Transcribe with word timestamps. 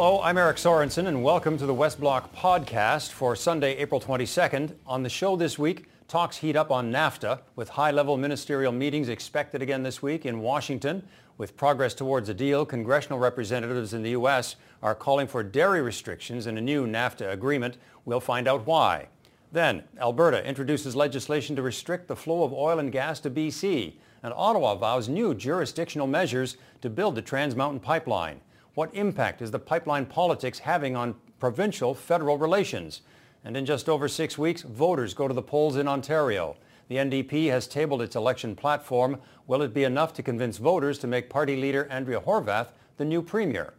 Hello, 0.00 0.22
I'm 0.22 0.38
Eric 0.38 0.58
Sorensen, 0.58 1.08
and 1.08 1.24
welcome 1.24 1.58
to 1.58 1.66
the 1.66 1.74
West 1.74 1.98
Block 1.98 2.32
podcast 2.32 3.10
for 3.10 3.34
Sunday, 3.34 3.76
April 3.78 4.00
22nd. 4.00 4.76
On 4.86 5.02
the 5.02 5.08
show 5.08 5.34
this 5.34 5.58
week, 5.58 5.86
talks 6.06 6.36
heat 6.36 6.54
up 6.54 6.70
on 6.70 6.92
NAFTA, 6.92 7.40
with 7.56 7.70
high-level 7.70 8.16
ministerial 8.16 8.70
meetings 8.70 9.08
expected 9.08 9.60
again 9.60 9.82
this 9.82 10.00
week 10.00 10.24
in 10.24 10.38
Washington. 10.38 11.02
With 11.36 11.56
progress 11.56 11.94
towards 11.94 12.28
a 12.28 12.34
deal, 12.34 12.64
congressional 12.64 13.18
representatives 13.18 13.92
in 13.92 14.04
the 14.04 14.10
U.S. 14.10 14.54
are 14.84 14.94
calling 14.94 15.26
for 15.26 15.42
dairy 15.42 15.82
restrictions 15.82 16.46
in 16.46 16.56
a 16.56 16.60
new 16.60 16.86
NAFTA 16.86 17.32
agreement. 17.32 17.76
We'll 18.04 18.20
find 18.20 18.46
out 18.46 18.68
why. 18.68 19.08
Then, 19.50 19.82
Alberta 20.00 20.46
introduces 20.46 20.94
legislation 20.94 21.56
to 21.56 21.62
restrict 21.62 22.06
the 22.06 22.14
flow 22.14 22.44
of 22.44 22.52
oil 22.52 22.78
and 22.78 22.92
gas 22.92 23.18
to 23.18 23.30
BC, 23.30 23.94
and 24.22 24.32
Ottawa 24.36 24.76
vows 24.76 25.08
new 25.08 25.34
jurisdictional 25.34 26.06
measures 26.06 26.56
to 26.82 26.88
build 26.88 27.16
the 27.16 27.22
Trans 27.22 27.56
Mountain 27.56 27.80
Pipeline. 27.80 28.40
What 28.78 28.94
impact 28.94 29.42
is 29.42 29.50
the 29.50 29.58
pipeline 29.58 30.06
politics 30.06 30.60
having 30.60 30.94
on 30.94 31.16
provincial-federal 31.40 32.38
relations? 32.38 33.00
And 33.44 33.56
in 33.56 33.66
just 33.66 33.88
over 33.88 34.06
six 34.06 34.38
weeks, 34.38 34.62
voters 34.62 35.14
go 35.14 35.26
to 35.26 35.34
the 35.34 35.42
polls 35.42 35.74
in 35.76 35.88
Ontario. 35.88 36.56
The 36.86 36.98
NDP 36.98 37.50
has 37.50 37.66
tabled 37.66 38.02
its 38.02 38.14
election 38.14 38.54
platform. 38.54 39.18
Will 39.48 39.62
it 39.62 39.74
be 39.74 39.82
enough 39.82 40.14
to 40.14 40.22
convince 40.22 40.58
voters 40.58 40.96
to 41.00 41.08
make 41.08 41.28
party 41.28 41.56
leader 41.56 41.88
Andrea 41.90 42.20
Horwath 42.20 42.68
the 42.98 43.04
new 43.04 43.20
premier? 43.20 43.74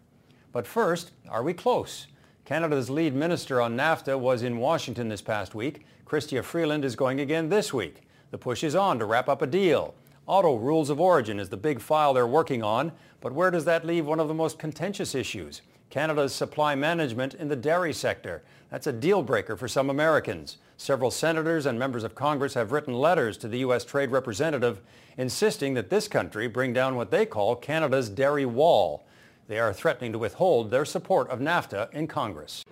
But 0.52 0.68
first, 0.68 1.12
are 1.30 1.44
we 1.44 1.54
close? 1.54 2.08
Canada's 2.44 2.90
lead 2.90 3.16
minister 3.16 3.62
on 3.62 3.78
NAFTA 3.78 4.20
was 4.20 4.44
in 4.44 4.58
Washington 4.58 5.08
this 5.08 5.22
past 5.22 5.56
week. 5.56 5.86
Chrystia 6.06 6.44
Freeland 6.44 6.84
is 6.84 6.98
going 6.98 7.22
again 7.22 7.48
this 7.48 7.74
week. 7.74 8.02
The 8.32 8.38
push 8.38 8.66
is 8.66 8.76
on 8.76 9.00
to 9.00 9.06
wrap 9.06 9.30
up 9.30 9.42
a 9.42 9.48
deal. 9.48 9.96
Auto 10.30 10.58
rules 10.58 10.92
of 10.92 11.02
origin 11.02 11.40
is 11.40 11.50
the 11.50 11.58
big 11.58 11.82
file 11.82 12.14
they're 12.14 12.28
working 12.28 12.62
on, 12.62 12.92
but 13.20 13.34
where 13.34 13.50
does 13.50 13.66
that 13.66 13.84
leave 13.84 14.06
one 14.06 14.20
of 14.20 14.28
the 14.28 14.34
most 14.36 14.60
contentious 14.60 15.16
issues? 15.16 15.64
Canada's 15.90 16.36
supply 16.36 16.76
management 16.76 17.34
in 17.34 17.48
the 17.48 17.56
dairy 17.56 17.92
sector. 17.92 18.44
That's 18.70 18.86
a 18.86 18.94
deal 18.94 19.24
breaker 19.24 19.58
for 19.58 19.68
some 19.68 19.90
Americans. 19.90 20.58
Several 20.78 21.10
senators 21.10 21.66
and 21.66 21.80
members 21.80 22.04
of 22.04 22.14
Congress 22.14 22.54
have 22.54 22.72
written 22.72 22.94
letters 22.94 23.38
to 23.38 23.48
the 23.48 23.58
U.S. 23.58 23.84
Trade 23.84 24.12
Representative 24.12 24.82
insisting 25.18 25.74
that 25.74 25.90
this 25.90 26.08
country 26.08 26.48
bring 26.48 26.74
down 26.74 26.96
what 26.96 27.10
they 27.10 27.26
call 27.26 27.56
Canada's 27.56 28.08
dairy 28.08 28.46
wall. 28.46 29.08
They 29.48 29.58
are 29.58 29.74
threatening 29.74 30.12
to 30.12 30.20
withhold 30.20 30.70
their 30.70 30.86
support 30.86 31.28
of 31.32 31.40
NAFTA 31.40 31.92
in 31.92 32.06
Congress. 32.06 32.64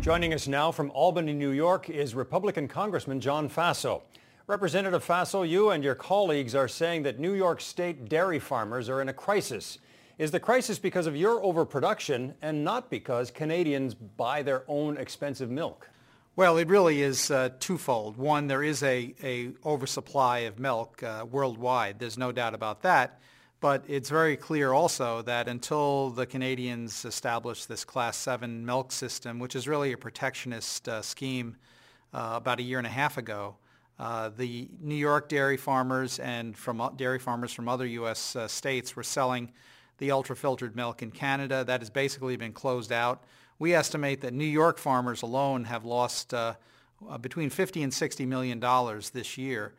Joining 0.00 0.34
us 0.34 0.48
now 0.48 0.72
from 0.72 0.90
Albany, 0.90 1.34
New 1.34 1.52
York 1.52 1.88
is 1.88 2.16
Republican 2.16 2.66
Congressman 2.66 3.20
John 3.20 3.48
Faso. 3.48 4.02
Representative 4.46 5.02
Faso, 5.02 5.48
you 5.48 5.70
and 5.70 5.82
your 5.82 5.94
colleagues 5.94 6.54
are 6.54 6.68
saying 6.68 7.04
that 7.04 7.18
New 7.18 7.32
York 7.32 7.62
State 7.62 8.10
dairy 8.10 8.38
farmers 8.38 8.90
are 8.90 9.00
in 9.00 9.08
a 9.08 9.12
crisis. 9.14 9.78
Is 10.18 10.32
the 10.32 10.38
crisis 10.40 10.78
because 10.78 11.06
of 11.06 11.16
your 11.16 11.42
overproduction 11.42 12.34
and 12.42 12.62
not 12.62 12.90
because 12.90 13.30
Canadians 13.30 13.94
buy 13.94 14.42
their 14.42 14.62
own 14.68 14.98
expensive 14.98 15.50
milk? 15.50 15.88
Well, 16.36 16.58
it 16.58 16.68
really 16.68 17.00
is 17.00 17.30
uh, 17.30 17.50
twofold. 17.58 18.18
One, 18.18 18.46
there 18.46 18.62
is 18.62 18.82
a, 18.82 19.14
a 19.22 19.52
oversupply 19.64 20.40
of 20.40 20.58
milk 20.58 21.02
uh, 21.02 21.24
worldwide. 21.30 21.98
There's 21.98 22.18
no 22.18 22.30
doubt 22.30 22.52
about 22.52 22.82
that. 22.82 23.20
But 23.60 23.84
it's 23.88 24.10
very 24.10 24.36
clear 24.36 24.74
also 24.74 25.22
that 25.22 25.48
until 25.48 26.10
the 26.10 26.26
Canadians 26.26 27.06
establish 27.06 27.64
this 27.64 27.82
Class 27.82 28.18
7 28.18 28.66
milk 28.66 28.92
system, 28.92 29.38
which 29.38 29.56
is 29.56 29.66
really 29.66 29.92
a 29.92 29.96
protectionist 29.96 30.86
uh, 30.86 31.00
scheme 31.00 31.56
uh, 32.12 32.32
about 32.34 32.58
a 32.60 32.62
year 32.62 32.76
and 32.76 32.86
a 32.86 32.90
half 32.90 33.16
ago, 33.16 33.56
uh, 33.98 34.30
the 34.36 34.68
New 34.80 34.94
York 34.94 35.28
dairy 35.28 35.56
farmers 35.56 36.18
and 36.18 36.56
from 36.56 36.80
uh, 36.80 36.90
dairy 36.90 37.18
farmers 37.18 37.52
from 37.52 37.68
other 37.68 37.86
U.S. 37.86 38.34
Uh, 38.34 38.48
states 38.48 38.96
were 38.96 39.02
selling 39.02 39.52
the 39.98 40.10
ultra-filtered 40.10 40.74
milk 40.74 41.02
in 41.02 41.10
Canada. 41.10 41.62
That 41.64 41.80
has 41.80 41.90
basically 41.90 42.36
been 42.36 42.52
closed 42.52 42.90
out. 42.90 43.22
We 43.58 43.74
estimate 43.74 44.20
that 44.22 44.34
New 44.34 44.44
York 44.44 44.78
farmers 44.78 45.22
alone 45.22 45.64
have 45.64 45.84
lost 45.84 46.34
uh, 46.34 46.54
uh, 47.08 47.18
between 47.18 47.50
50 47.50 47.84
and 47.84 47.94
60 47.94 48.26
million 48.26 48.58
dollars 48.58 49.10
this 49.10 49.38
year 49.38 49.74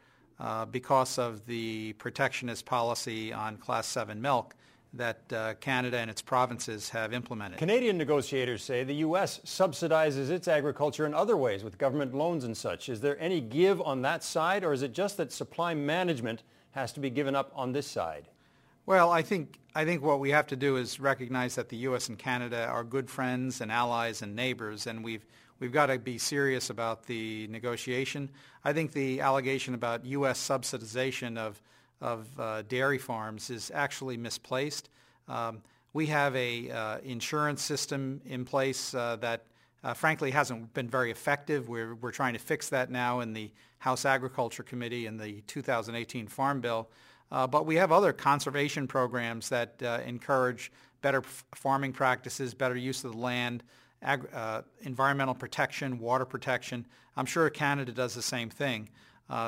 because 0.71 1.17
of 1.17 1.45
the 1.45 1.93
protectionist 1.93 2.65
policy 2.65 3.31
on 3.31 3.57
Class 3.57 3.87
7 3.87 4.21
milk 4.21 4.55
that 4.97 5.33
uh, 5.33 5.53
Canada 5.55 5.97
and 5.97 6.09
its 6.09 6.21
provinces 6.21 6.89
have 6.89 7.13
implemented. 7.13 7.57
Canadian 7.57 7.97
negotiators 7.97 8.63
say 8.63 8.83
the 8.83 8.95
U.S. 8.95 9.39
subsidizes 9.45 10.29
its 10.29 10.47
agriculture 10.47 11.05
in 11.05 11.13
other 11.13 11.37
ways 11.37 11.63
with 11.63 11.77
government 11.77 12.13
loans 12.13 12.43
and 12.43 12.55
such. 12.55 12.89
Is 12.89 13.01
there 13.01 13.19
any 13.19 13.41
give 13.41 13.81
on 13.81 14.01
that 14.03 14.23
side, 14.23 14.63
or 14.63 14.73
is 14.73 14.81
it 14.81 14.93
just 14.93 15.17
that 15.17 15.31
supply 15.31 15.73
management 15.73 16.43
has 16.71 16.91
to 16.93 16.99
be 16.99 17.09
given 17.09 17.35
up 17.35 17.51
on 17.55 17.71
this 17.71 17.87
side? 17.87 18.27
Well, 18.85 19.11
I 19.11 19.21
think 19.21 19.59
I 19.73 19.83
think 19.83 20.03
what 20.03 20.19
we 20.19 20.29
have 20.31 20.47
to 20.47 20.55
do 20.55 20.77
is 20.77 20.99
recognize 20.99 21.55
that 21.55 21.69
the 21.69 21.77
U.S. 21.77 22.07
and 22.07 22.17
Canada 22.17 22.67
are 22.67 22.83
good 22.83 23.09
friends 23.09 23.61
and 23.61 23.71
allies 23.71 24.21
and 24.21 24.35
neighbors, 24.35 24.87
and 24.87 25.03
we've 25.03 25.25
we've 25.59 25.71
got 25.71 25.87
to 25.87 25.97
be 25.97 26.17
serious 26.17 26.69
about 26.69 27.05
the 27.05 27.47
negotiation. 27.47 28.29
I 28.63 28.73
think 28.73 28.91
the 28.91 29.21
allegation 29.21 29.73
about 29.73 30.05
U.S. 30.05 30.39
subsidization 30.39 31.37
of 31.37 31.61
of 32.01 32.27
uh, 32.39 32.61
dairy 32.63 32.97
farms 32.97 33.49
is 33.49 33.71
actually 33.73 34.17
misplaced. 34.17 34.89
Um, 35.27 35.61
we 35.93 36.07
have 36.07 36.35
a 36.35 36.69
uh, 36.69 36.97
insurance 37.05 37.61
system 37.61 38.19
in 38.25 38.43
place 38.43 38.93
uh, 38.93 39.15
that 39.21 39.45
uh, 39.83 39.93
frankly 39.93 40.31
hasn't 40.31 40.73
been 40.73 40.89
very 40.89 41.09
effective. 41.09 41.69
We're, 41.69 41.95
we're 41.95 42.11
trying 42.11 42.33
to 42.33 42.39
fix 42.39 42.69
that 42.69 42.91
now 42.91 43.21
in 43.21 43.33
the 43.33 43.49
House 43.79 44.03
Agriculture 44.03 44.63
Committee 44.63 45.05
in 45.05 45.17
the 45.17 45.41
2018 45.47 46.27
Farm 46.27 46.59
Bill. 46.59 46.89
Uh, 47.31 47.47
but 47.47 47.65
we 47.65 47.75
have 47.75 47.91
other 47.91 48.11
conservation 48.11 48.87
programs 48.87 49.47
that 49.49 49.81
uh, 49.83 49.99
encourage 50.05 50.71
better 51.01 51.21
farming 51.55 51.93
practices, 51.93 52.53
better 52.53 52.75
use 52.75 53.03
of 53.03 53.13
the 53.13 53.17
land, 53.17 53.63
ag- 54.01 54.27
environmental 54.81 55.33
protection, 55.33 55.97
water 55.99 56.25
protection. 56.25 56.85
I'm 57.15 57.25
sure 57.25 57.49
Canada 57.49 57.91
does 57.91 58.15
the 58.15 58.21
same 58.21 58.49
thing. 58.49 58.89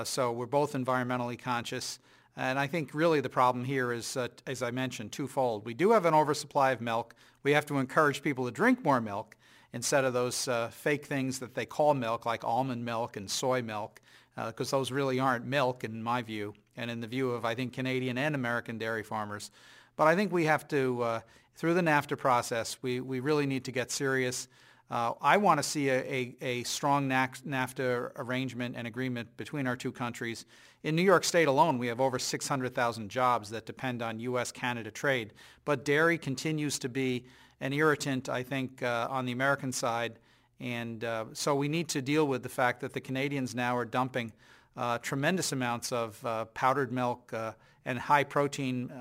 so 0.05 0.31
we're 0.31 0.45
both 0.45 0.73
environmentally 0.73 1.37
conscious. 1.37 1.99
And 2.39 2.59
I 2.59 2.67
think 2.67 2.93
really 2.93 3.19
the 3.19 3.29
problem 3.29 3.65
here 3.65 3.91
is, 3.91 4.15
uh, 4.15 4.27
as 4.45 4.61
I 4.61 4.69
mentioned, 4.69 5.11
twofold. 5.11 5.65
We 5.65 5.73
do 5.73 5.91
have 5.91 6.05
an 6.05 6.13
oversupply 6.13 6.69
of 6.69 6.81
milk. 6.81 7.15
We 7.41 7.51
have 7.53 7.65
to 7.65 7.79
encourage 7.79 8.21
people 8.21 8.45
to 8.45 8.51
drink 8.51 8.85
more 8.85 9.01
milk 9.01 9.35
instead 9.73 10.05
of 10.05 10.13
those 10.13 10.47
uh, 10.47 10.67
fake 10.67 11.07
things 11.07 11.39
that 11.39 11.55
they 11.55 11.65
call 11.65 11.95
milk, 11.95 12.27
like 12.27 12.43
almond 12.43 12.85
milk 12.85 13.17
and 13.17 13.29
soy 13.29 13.63
milk, 13.63 14.01
because 14.35 14.71
uh, 14.71 14.77
those 14.77 14.91
really 14.91 15.19
aren't 15.19 15.45
milk 15.45 15.83
in 15.83 16.01
my 16.01 16.21
view, 16.21 16.53
and 16.77 16.91
in 16.91 17.01
the 17.01 17.07
view 17.07 17.31
of, 17.31 17.43
I 17.43 17.55
think, 17.55 17.73
Canadian 17.73 18.19
and 18.19 18.35
American 18.35 18.77
dairy 18.77 19.03
farmers. 19.03 19.49
But 19.95 20.07
I 20.07 20.15
think 20.15 20.31
we 20.31 20.45
have 20.45 20.67
to, 20.67 21.01
uh, 21.01 21.19
through 21.55 21.73
the 21.73 21.81
NAFTA 21.81 22.19
process, 22.19 22.77
we, 22.83 22.99
we 22.99 23.19
really 23.19 23.47
need 23.47 23.65
to 23.65 23.71
get 23.71 23.89
serious. 23.89 24.47
Uh, 24.89 25.11
I 25.21 25.35
want 25.35 25.57
to 25.59 25.63
see 25.63 25.89
a, 25.89 25.99
a, 25.99 26.35
a, 26.41 26.63
strong 26.63 27.09
NAFTA 27.09 28.11
arrangement 28.15 28.75
and 28.77 28.87
agreement 28.87 29.35
between 29.35 29.67
our 29.67 29.75
two 29.75 29.91
countries. 29.91 30.45
In 30.83 30.95
New 30.95 31.01
York 31.01 31.25
State 31.25 31.49
alone, 31.49 31.77
we 31.77 31.87
have 31.87 31.99
over 31.99 32.17
600,000 32.17 33.09
jobs 33.09 33.49
that 33.49 33.65
depend 33.65 34.01
on 34.01 34.17
U.S.-Canada 34.21 34.93
trade. 34.93 35.33
But 35.65 35.83
dairy 35.83 36.17
continues 36.17 36.79
to 36.79 36.87
be 36.87 37.25
an 37.59 37.73
irritant, 37.73 38.29
I 38.29 38.43
think, 38.43 38.81
uh, 38.81 39.07
on 39.09 39.25
the 39.25 39.33
American 39.33 39.73
side. 39.73 40.19
And 40.61 41.03
uh, 41.03 41.25
so 41.33 41.53
we 41.53 41.67
need 41.67 41.89
to 41.89 42.01
deal 42.01 42.25
with 42.25 42.41
the 42.41 42.49
fact 42.49 42.79
that 42.79 42.93
the 42.93 43.01
Canadians 43.01 43.53
now 43.53 43.75
are 43.75 43.85
dumping 43.85 44.31
uh, 44.77 44.99
tremendous 44.99 45.51
amounts 45.51 45.91
of 45.91 46.23
uh, 46.25 46.45
powdered 46.45 46.93
milk 46.93 47.33
uh, 47.33 47.51
and 47.85 47.99
high-protein 47.99 48.91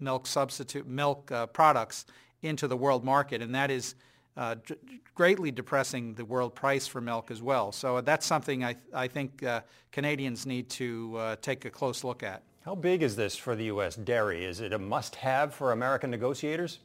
milk 0.00 0.26
substitute 0.26 0.88
milk 0.88 1.30
products 1.52 2.06
into 2.42 2.66
the 2.66 2.76
world 2.76 3.04
market. 3.04 3.42
And 3.42 3.54
that 3.54 3.70
is 3.70 3.94
uh, 4.36 4.56
d- 4.66 4.74
greatly 5.14 5.50
depressing 5.50 6.14
the 6.14 6.24
world 6.24 6.54
price 6.54 6.86
for 6.86 7.00
milk 7.00 7.30
as 7.30 7.40
well. 7.40 7.72
So 7.72 8.00
that's 8.00 8.26
something 8.26 8.64
I, 8.64 8.72
th- 8.72 8.84
I 8.92 9.08
think 9.08 9.42
uh, 9.42 9.60
Canadians 9.92 10.46
need 10.46 10.68
to 10.70 11.16
uh, 11.16 11.36
take 11.40 11.64
a 11.64 11.70
close 11.70 12.04
look 12.04 12.22
at. 12.22 12.42
How 12.64 12.74
big 12.74 13.02
is 13.02 13.14
this 13.14 13.36
for 13.36 13.54
the 13.54 13.64
U.S. 13.64 13.94
dairy? 13.94 14.44
Is 14.44 14.60
it 14.60 14.72
a 14.72 14.78
must-have 14.78 15.54
for 15.54 15.72
American 15.72 16.10
negotiators? 16.10 16.80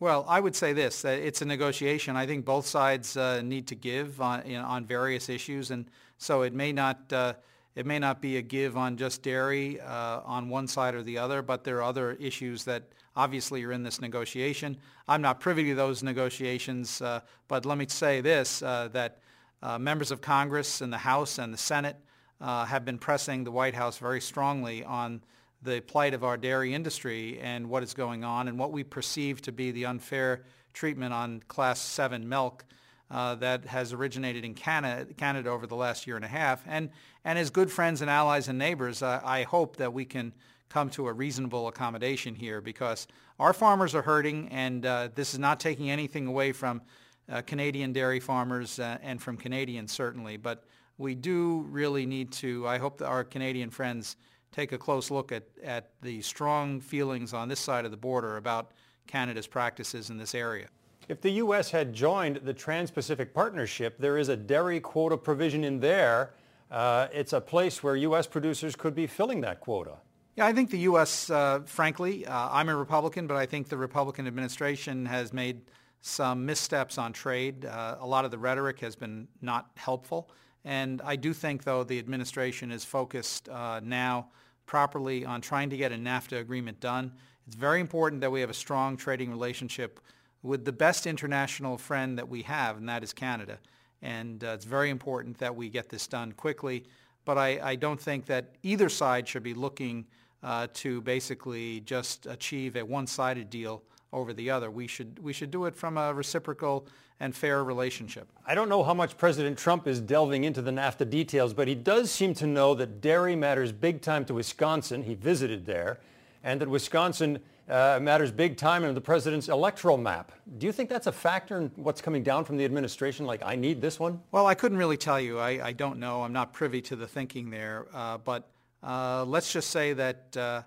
Well, 0.00 0.24
I 0.28 0.40
would 0.40 0.54
say 0.54 0.72
this: 0.72 1.04
it's 1.04 1.42
a 1.42 1.44
negotiation. 1.44 2.16
I 2.16 2.24
think 2.24 2.44
both 2.44 2.66
sides 2.66 3.16
uh, 3.16 3.42
need 3.42 3.66
to 3.66 3.74
give 3.74 4.20
on, 4.20 4.46
you 4.46 4.56
know, 4.56 4.64
on 4.64 4.86
various 4.86 5.28
issues, 5.28 5.70
and 5.70 5.90
so 6.18 6.42
it 6.42 6.54
may 6.54 6.72
not 6.72 7.12
uh, 7.12 7.34
it 7.74 7.84
may 7.84 7.98
not 7.98 8.20
be 8.20 8.38
a 8.38 8.42
give 8.42 8.76
on 8.76 8.96
just 8.96 9.22
dairy 9.22 9.80
uh, 9.80 10.20
on 10.24 10.48
one 10.48 10.66
side 10.66 10.94
or 10.94 11.02
the 11.02 11.18
other, 11.18 11.42
but 11.42 11.62
there 11.62 11.78
are 11.78 11.82
other 11.82 12.12
issues 12.12 12.64
that 12.64 12.84
obviously 13.18 13.60
you're 13.60 13.72
in 13.72 13.82
this 13.82 14.00
negotiation. 14.00 14.76
I'm 15.08 15.20
not 15.20 15.40
privy 15.40 15.64
to 15.64 15.74
those 15.74 16.04
negotiations, 16.04 17.02
uh, 17.02 17.20
but 17.48 17.66
let 17.66 17.76
me 17.76 17.86
say 17.88 18.20
this, 18.20 18.62
uh, 18.62 18.88
that 18.92 19.18
uh, 19.60 19.76
members 19.76 20.12
of 20.12 20.20
Congress 20.20 20.80
and 20.80 20.92
the 20.92 20.98
House 20.98 21.38
and 21.38 21.52
the 21.52 21.58
Senate 21.58 21.96
uh, 22.40 22.64
have 22.64 22.84
been 22.84 22.96
pressing 22.96 23.42
the 23.42 23.50
White 23.50 23.74
House 23.74 23.98
very 23.98 24.20
strongly 24.20 24.84
on 24.84 25.20
the 25.62 25.80
plight 25.80 26.14
of 26.14 26.22
our 26.22 26.36
dairy 26.36 26.72
industry 26.72 27.40
and 27.40 27.68
what 27.68 27.82
is 27.82 27.92
going 27.92 28.22
on 28.22 28.46
and 28.46 28.56
what 28.56 28.70
we 28.70 28.84
perceive 28.84 29.42
to 29.42 29.50
be 29.50 29.72
the 29.72 29.84
unfair 29.84 30.44
treatment 30.72 31.12
on 31.12 31.42
Class 31.48 31.80
7 31.80 32.28
milk 32.28 32.64
uh, 33.10 33.34
that 33.34 33.64
has 33.64 33.92
originated 33.92 34.44
in 34.44 34.54
Canada, 34.54 35.12
Canada 35.14 35.50
over 35.50 35.66
the 35.66 35.74
last 35.74 36.06
year 36.06 36.14
and 36.14 36.24
a 36.24 36.28
half. 36.28 36.62
And, 36.68 36.90
and 37.24 37.36
as 37.36 37.50
good 37.50 37.72
friends 37.72 38.00
and 38.00 38.08
allies 38.08 38.46
and 38.46 38.60
neighbors, 38.60 39.02
uh, 39.02 39.20
I 39.24 39.42
hope 39.42 39.76
that 39.78 39.92
we 39.92 40.04
can 40.04 40.32
come 40.68 40.90
to 40.90 41.08
a 41.08 41.12
reasonable 41.12 41.68
accommodation 41.68 42.34
here 42.34 42.60
because 42.60 43.06
our 43.38 43.52
farmers 43.52 43.94
are 43.94 44.02
hurting 44.02 44.48
and 44.48 44.84
uh, 44.84 45.08
this 45.14 45.32
is 45.32 45.38
not 45.38 45.60
taking 45.60 45.90
anything 45.90 46.26
away 46.26 46.52
from 46.52 46.82
uh, 47.30 47.42
Canadian 47.42 47.92
dairy 47.92 48.20
farmers 48.20 48.78
uh, 48.78 48.98
and 49.02 49.20
from 49.20 49.36
Canadians 49.36 49.92
certainly. 49.92 50.36
But 50.36 50.64
we 50.98 51.14
do 51.14 51.66
really 51.70 52.06
need 52.06 52.32
to, 52.32 52.66
I 52.66 52.78
hope 52.78 52.98
that 52.98 53.06
our 53.06 53.24
Canadian 53.24 53.70
friends 53.70 54.16
take 54.52 54.72
a 54.72 54.78
close 54.78 55.10
look 55.10 55.32
at, 55.32 55.44
at 55.62 55.90
the 56.02 56.20
strong 56.22 56.80
feelings 56.80 57.32
on 57.32 57.48
this 57.48 57.60
side 57.60 57.84
of 57.84 57.90
the 57.90 57.96
border 57.96 58.36
about 58.36 58.72
Canada's 59.06 59.46
practices 59.46 60.10
in 60.10 60.18
this 60.18 60.34
area. 60.34 60.68
If 61.08 61.22
the 61.22 61.30
U.S. 61.30 61.70
had 61.70 61.94
joined 61.94 62.36
the 62.36 62.52
Trans-Pacific 62.52 63.32
Partnership, 63.32 63.96
there 63.98 64.18
is 64.18 64.28
a 64.28 64.36
dairy 64.36 64.78
quota 64.78 65.16
provision 65.16 65.64
in 65.64 65.80
there. 65.80 66.34
Uh, 66.70 67.08
it's 67.12 67.32
a 67.32 67.40
place 67.40 67.82
where 67.82 67.96
U.S. 67.96 68.26
producers 68.26 68.76
could 68.76 68.94
be 68.94 69.06
filling 69.06 69.40
that 69.40 69.60
quota. 69.60 69.96
Yeah, 70.38 70.46
I 70.46 70.52
think 70.52 70.70
the 70.70 70.78
U.S., 70.90 71.30
uh, 71.30 71.62
frankly, 71.66 72.24
uh, 72.24 72.48
I'm 72.52 72.68
a 72.68 72.76
Republican, 72.76 73.26
but 73.26 73.36
I 73.36 73.44
think 73.44 73.68
the 73.68 73.76
Republican 73.76 74.28
administration 74.28 75.04
has 75.04 75.32
made 75.32 75.62
some 76.00 76.46
missteps 76.46 76.96
on 76.96 77.12
trade. 77.12 77.64
Uh, 77.64 77.96
a 77.98 78.06
lot 78.06 78.24
of 78.24 78.30
the 78.30 78.38
rhetoric 78.38 78.78
has 78.78 78.94
been 78.94 79.26
not 79.42 79.72
helpful. 79.74 80.30
And 80.64 81.02
I 81.02 81.16
do 81.16 81.32
think, 81.32 81.64
though, 81.64 81.82
the 81.82 81.98
administration 81.98 82.70
is 82.70 82.84
focused 82.84 83.48
uh, 83.48 83.80
now 83.82 84.28
properly 84.64 85.24
on 85.24 85.40
trying 85.40 85.70
to 85.70 85.76
get 85.76 85.90
a 85.90 85.96
NAFTA 85.96 86.38
agreement 86.38 86.78
done. 86.78 87.14
It's 87.48 87.56
very 87.56 87.80
important 87.80 88.20
that 88.20 88.30
we 88.30 88.40
have 88.40 88.50
a 88.50 88.54
strong 88.54 88.96
trading 88.96 89.32
relationship 89.32 89.98
with 90.44 90.64
the 90.64 90.72
best 90.72 91.08
international 91.08 91.76
friend 91.76 92.16
that 92.16 92.28
we 92.28 92.42
have, 92.42 92.76
and 92.76 92.88
that 92.88 93.02
is 93.02 93.12
Canada. 93.12 93.58
And 94.02 94.44
uh, 94.44 94.50
it's 94.50 94.64
very 94.64 94.90
important 94.90 95.38
that 95.38 95.56
we 95.56 95.68
get 95.68 95.88
this 95.88 96.06
done 96.06 96.30
quickly. 96.30 96.84
But 97.24 97.38
I, 97.38 97.58
I 97.60 97.74
don't 97.74 98.00
think 98.00 98.26
that 98.26 98.54
either 98.62 98.88
side 98.88 99.26
should 99.26 99.42
be 99.42 99.52
looking 99.52 100.06
uh, 100.42 100.68
to 100.74 101.00
basically 101.00 101.80
just 101.80 102.26
achieve 102.26 102.76
a 102.76 102.84
one-sided 102.84 103.50
deal 103.50 103.82
over 104.12 104.32
the 104.32 104.50
other. 104.50 104.70
We 104.70 104.86
should, 104.86 105.18
we 105.18 105.32
should 105.32 105.50
do 105.50 105.66
it 105.66 105.76
from 105.76 105.98
a 105.98 106.14
reciprocal 106.14 106.86
and 107.20 107.34
fair 107.34 107.64
relationship. 107.64 108.28
I 108.46 108.54
don't 108.54 108.68
know 108.68 108.84
how 108.84 108.94
much 108.94 109.18
President 109.18 109.58
Trump 109.58 109.86
is 109.86 110.00
delving 110.00 110.44
into 110.44 110.62
the 110.62 110.70
NAFTA 110.70 111.10
details, 111.10 111.52
but 111.52 111.66
he 111.66 111.74
does 111.74 112.10
seem 112.10 112.32
to 112.34 112.46
know 112.46 112.74
that 112.74 113.00
dairy 113.00 113.34
matters 113.34 113.72
big 113.72 114.00
time 114.00 114.24
to 114.26 114.34
Wisconsin. 114.34 115.02
He 115.02 115.14
visited 115.14 115.66
there. 115.66 115.98
And 116.44 116.60
that 116.60 116.68
Wisconsin 116.68 117.40
uh, 117.68 117.98
matters 118.00 118.30
big 118.30 118.56
time 118.56 118.84
in 118.84 118.94
the 118.94 119.00
president's 119.00 119.48
electoral 119.48 119.96
map. 119.96 120.30
Do 120.58 120.66
you 120.66 120.72
think 120.72 120.88
that's 120.88 121.08
a 121.08 121.12
factor 121.12 121.58
in 121.58 121.70
what's 121.74 122.00
coming 122.00 122.22
down 122.22 122.44
from 122.44 122.56
the 122.56 122.64
administration? 122.64 123.26
Like, 123.26 123.42
I 123.44 123.56
need 123.56 123.80
this 123.80 123.98
one? 123.98 124.20
Well, 124.30 124.46
I 124.46 124.54
couldn't 124.54 124.78
really 124.78 124.96
tell 124.96 125.20
you. 125.20 125.40
I, 125.40 125.66
I 125.66 125.72
don't 125.72 125.98
know. 125.98 126.22
I'm 126.22 126.32
not 126.32 126.52
privy 126.52 126.80
to 126.82 126.96
the 126.96 127.08
thinking 127.08 127.50
there. 127.50 127.86
Uh, 127.92 128.18
but 128.18 128.48
uh, 128.82 129.24
let's 129.24 129.52
just 129.52 129.70
say 129.70 129.92
that 129.92 130.36
uh, 130.36 130.62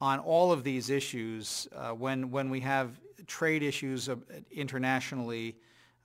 on 0.00 0.18
all 0.20 0.52
of 0.52 0.64
these 0.64 0.90
issues, 0.90 1.68
uh, 1.74 1.90
when, 1.90 2.30
when 2.30 2.50
we 2.50 2.60
have 2.60 3.00
trade 3.26 3.62
issues 3.62 4.08
internationally, 4.50 5.56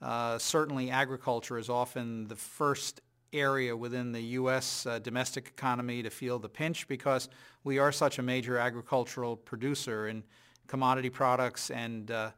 uh, 0.02 0.38
certainly 0.38 0.90
agriculture 0.90 1.58
is 1.58 1.70
often 1.70 2.28
the 2.28 2.36
first 2.36 3.02
area 3.34 3.76
within 3.76 4.12
the 4.12 4.22
U.S. 4.22 4.86
Uh, 4.86 5.00
domestic 5.00 5.48
economy 5.48 6.04
to 6.04 6.10
feel 6.10 6.40
the 6.40 6.50
pinch 6.50 6.88
because 6.88 7.30
we 7.64 7.80
are 7.80 7.92
such 7.92 8.20
a 8.20 8.22
major 8.22 8.58
agricultural 8.58 9.38
producer 9.38 10.08
in 10.08 10.24
commodity 10.68 11.10
products 11.10 11.70
and 11.72 12.12
uh, 12.12 12.32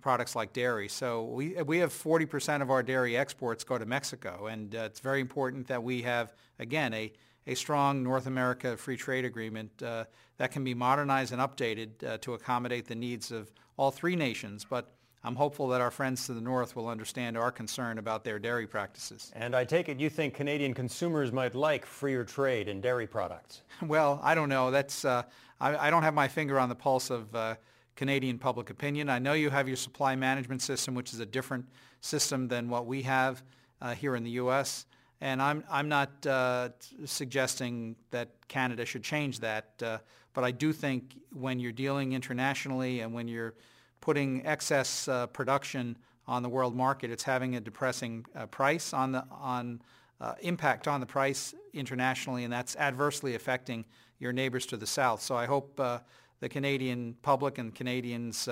products 0.00 0.34
like 0.34 0.52
dairy. 0.52 0.88
So 0.88 1.24
we, 1.24 1.54
we 1.62 1.78
have 1.78 1.92
40% 1.92 2.62
of 2.62 2.70
our 2.70 2.82
dairy 2.82 3.16
exports 3.16 3.64
go 3.64 3.78
to 3.78 3.86
Mexico, 3.86 4.46
and 4.46 4.74
uh, 4.74 4.80
it's 4.80 5.00
very 5.00 5.20
important 5.20 5.66
that 5.68 5.82
we 5.82 6.02
have, 6.02 6.34
again, 6.58 6.94
a, 6.94 7.12
a 7.50 7.56
strong 7.56 8.04
North 8.04 8.26
America 8.26 8.76
free 8.76 8.96
trade 8.96 9.24
agreement 9.24 9.82
uh, 9.82 10.04
that 10.36 10.52
can 10.52 10.62
be 10.62 10.72
modernized 10.72 11.32
and 11.32 11.42
updated 11.42 11.90
uh, 12.06 12.16
to 12.18 12.34
accommodate 12.34 12.86
the 12.86 12.94
needs 12.94 13.32
of 13.32 13.50
all 13.76 13.90
three 13.90 14.14
nations. 14.14 14.64
But 14.68 14.92
I'm 15.24 15.34
hopeful 15.34 15.66
that 15.68 15.80
our 15.80 15.90
friends 15.90 16.26
to 16.26 16.32
the 16.32 16.40
north 16.40 16.76
will 16.76 16.88
understand 16.88 17.36
our 17.36 17.50
concern 17.50 17.98
about 17.98 18.22
their 18.22 18.38
dairy 18.38 18.68
practices. 18.68 19.32
And 19.34 19.56
I 19.56 19.64
take 19.64 19.88
it 19.88 19.98
you 19.98 20.08
think 20.08 20.34
Canadian 20.34 20.74
consumers 20.74 21.32
might 21.32 21.56
like 21.56 21.84
freer 21.84 22.22
trade 22.22 22.68
in 22.68 22.80
dairy 22.80 23.06
products? 23.06 23.62
Well, 23.82 24.20
I 24.22 24.34
don't 24.34 24.50
know. 24.50 24.70
That's 24.70 25.04
uh, 25.06 25.22
I, 25.58 25.88
I, 25.88 25.90
don't 25.90 26.02
have 26.02 26.12
my 26.12 26.28
finger 26.28 26.60
on 26.60 26.68
the 26.68 26.74
pulse 26.74 27.08
of 27.08 27.34
uh, 27.34 27.54
Canadian 27.96 28.38
public 28.38 28.68
opinion. 28.68 29.08
I 29.08 29.18
know 29.18 29.32
you 29.32 29.48
have 29.48 29.66
your 29.66 29.78
supply 29.78 30.14
management 30.14 30.60
system, 30.60 30.94
which 30.94 31.14
is 31.14 31.20
a 31.20 31.26
different 31.26 31.64
system 32.02 32.46
than 32.46 32.68
what 32.68 32.84
we 32.84 33.00
have 33.02 33.42
uh, 33.80 33.94
here 33.94 34.16
in 34.16 34.22
the 34.22 34.32
U.S. 34.32 34.84
And 35.20 35.42
I'm 35.42 35.64
I'm 35.70 35.88
not 35.88 36.26
uh, 36.26 36.70
suggesting 37.04 37.96
that 38.10 38.30
Canada 38.48 38.86
should 38.86 39.02
change 39.02 39.40
that, 39.40 39.70
uh, 39.82 39.98
but 40.32 40.44
I 40.44 40.50
do 40.50 40.72
think 40.72 41.14
when 41.32 41.60
you're 41.60 41.72
dealing 41.72 42.14
internationally 42.14 43.00
and 43.00 43.12
when 43.12 43.28
you're 43.28 43.54
putting 44.00 44.46
excess 44.46 45.08
uh, 45.08 45.26
production 45.26 45.98
on 46.26 46.42
the 46.42 46.48
world 46.48 46.74
market, 46.74 47.10
it's 47.10 47.22
having 47.22 47.56
a 47.56 47.60
depressing 47.60 48.24
uh, 48.34 48.46
price 48.46 48.94
on 48.94 49.12
the 49.12 49.24
on 49.30 49.82
uh, 50.22 50.34
impact 50.40 50.88
on 50.88 51.00
the 51.00 51.06
price 51.06 51.54
internationally, 51.74 52.44
and 52.44 52.52
that's 52.52 52.74
adversely 52.76 53.34
affecting 53.34 53.84
your 54.18 54.32
neighbors 54.32 54.64
to 54.66 54.76
the 54.78 54.86
south. 54.86 55.20
So 55.20 55.34
I 55.36 55.44
hope 55.44 55.78
uh, 55.78 55.98
the 56.40 56.48
Canadian 56.48 57.14
public 57.20 57.58
and 57.58 57.74
Canadians 57.74 58.48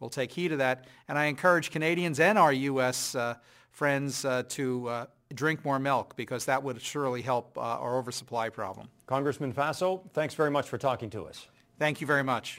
will 0.00 0.10
take 0.10 0.32
heed 0.32 0.52
of 0.52 0.58
that, 0.58 0.86
and 1.08 1.18
I 1.18 1.26
encourage 1.26 1.70
Canadians 1.70 2.20
and 2.20 2.38
our 2.38 2.52
U.S. 2.52 3.16
Friends 3.70 4.22
to 4.48 5.06
drink 5.34 5.64
more 5.64 5.78
milk 5.78 6.14
because 6.16 6.44
that 6.46 6.62
would 6.62 6.80
surely 6.80 7.22
help 7.22 7.56
our 7.56 7.96
oversupply 7.96 8.48
problem. 8.48 8.88
Congressman 9.06 9.52
Faso, 9.52 10.00
thanks 10.12 10.34
very 10.34 10.50
much 10.50 10.68
for 10.68 10.78
talking 10.78 11.10
to 11.10 11.24
us. 11.24 11.46
Thank 11.78 12.00
you 12.00 12.06
very 12.06 12.22
much. 12.22 12.58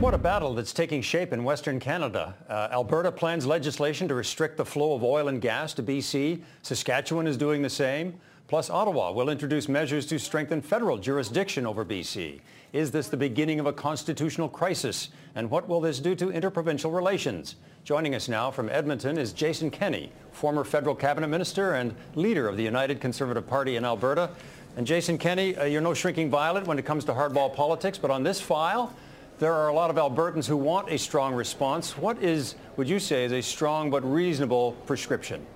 What 0.00 0.12
a 0.12 0.18
battle 0.18 0.52
that's 0.54 0.74
taking 0.74 1.00
shape 1.00 1.32
in 1.32 1.44
Western 1.44 1.80
Canada. 1.80 2.34
Uh, 2.46 2.68
Alberta 2.70 3.10
plans 3.10 3.46
legislation 3.46 4.06
to 4.08 4.14
restrict 4.14 4.58
the 4.58 4.64
flow 4.64 4.94
of 4.94 5.02
oil 5.02 5.28
and 5.28 5.40
gas 5.40 5.72
to 5.74 5.82
BC. 5.82 6.42
Saskatchewan 6.62 7.26
is 7.26 7.38
doing 7.38 7.62
the 7.62 7.70
same. 7.70 8.20
Plus, 8.46 8.68
Ottawa 8.68 9.10
will 9.10 9.30
introduce 9.30 9.70
measures 9.70 10.04
to 10.06 10.18
strengthen 10.18 10.60
federal 10.60 10.98
jurisdiction 10.98 11.66
over 11.66 11.82
BC. 11.82 12.40
Is 12.74 12.90
this 12.90 13.08
the 13.08 13.16
beginning 13.16 13.58
of 13.58 13.64
a 13.64 13.72
constitutional 13.72 14.50
crisis? 14.50 15.08
And 15.34 15.50
what 15.50 15.66
will 15.66 15.80
this 15.80 15.98
do 15.98 16.14
to 16.16 16.30
interprovincial 16.30 16.90
relations? 16.90 17.56
Joining 17.84 18.14
us 18.14 18.28
now 18.28 18.50
from 18.50 18.68
Edmonton 18.68 19.16
is 19.16 19.32
Jason 19.32 19.70
Kenney, 19.70 20.12
former 20.30 20.62
federal 20.62 20.94
cabinet 20.94 21.28
minister 21.28 21.74
and 21.74 21.94
leader 22.16 22.46
of 22.46 22.58
the 22.58 22.62
United 22.62 23.00
Conservative 23.00 23.46
Party 23.46 23.76
in 23.76 23.84
Alberta. 23.84 24.28
And 24.76 24.86
Jason 24.86 25.16
Kenney, 25.16 25.56
uh, 25.56 25.64
you're 25.64 25.80
no 25.80 25.94
shrinking 25.94 26.28
violet 26.28 26.66
when 26.66 26.78
it 26.78 26.84
comes 26.84 27.06
to 27.06 27.12
hardball 27.12 27.54
politics, 27.54 27.96
but 27.96 28.10
on 28.10 28.24
this 28.24 28.42
file, 28.42 28.94
there 29.38 29.54
are 29.54 29.68
a 29.68 29.74
lot 29.74 29.88
of 29.88 29.96
Albertans 29.96 30.46
who 30.46 30.58
want 30.58 30.90
a 30.90 30.98
strong 30.98 31.34
response. 31.34 31.96
What 31.96 32.22
is, 32.22 32.56
would 32.76 32.90
you 32.90 32.98
say, 33.00 33.24
is 33.24 33.32
a 33.32 33.40
strong 33.40 33.90
but 33.90 34.04
reasonable 34.04 34.72
prescription? 34.84 35.46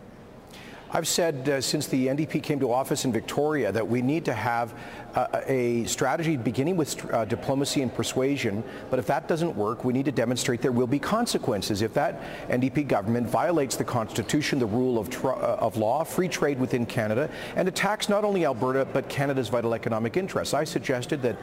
I've 0.90 1.06
said 1.06 1.48
uh, 1.48 1.60
since 1.60 1.86
the 1.86 2.06
NDP 2.06 2.42
came 2.42 2.60
to 2.60 2.72
office 2.72 3.04
in 3.04 3.12
Victoria 3.12 3.70
that 3.72 3.86
we 3.86 4.00
need 4.00 4.24
to 4.24 4.32
have 4.32 4.72
a 5.46 5.84
strategy 5.84 6.36
beginning 6.36 6.76
with 6.76 7.12
uh, 7.12 7.24
diplomacy 7.24 7.82
and 7.82 7.92
persuasion, 7.92 8.62
but 8.90 8.98
if 8.98 9.06
that 9.06 9.26
doesn't 9.28 9.56
work, 9.56 9.84
we 9.84 9.92
need 9.92 10.04
to 10.04 10.12
demonstrate 10.12 10.62
there 10.62 10.72
will 10.72 10.86
be 10.86 10.98
consequences. 10.98 11.82
If 11.82 11.94
that 11.94 12.20
NDP 12.48 12.88
government 12.88 13.28
violates 13.28 13.76
the 13.76 13.84
Constitution, 13.84 14.58
the 14.58 14.66
rule 14.66 14.98
of, 14.98 15.24
uh, 15.24 15.28
of 15.28 15.76
law, 15.76 16.04
free 16.04 16.28
trade 16.28 16.58
within 16.58 16.86
Canada, 16.86 17.30
and 17.56 17.66
attacks 17.68 18.08
not 18.08 18.24
only 18.24 18.44
Alberta, 18.44 18.86
but 18.92 19.08
Canada's 19.08 19.48
vital 19.48 19.74
economic 19.74 20.16
interests. 20.16 20.54
I 20.54 20.64
suggested 20.64 21.22
that 21.22 21.36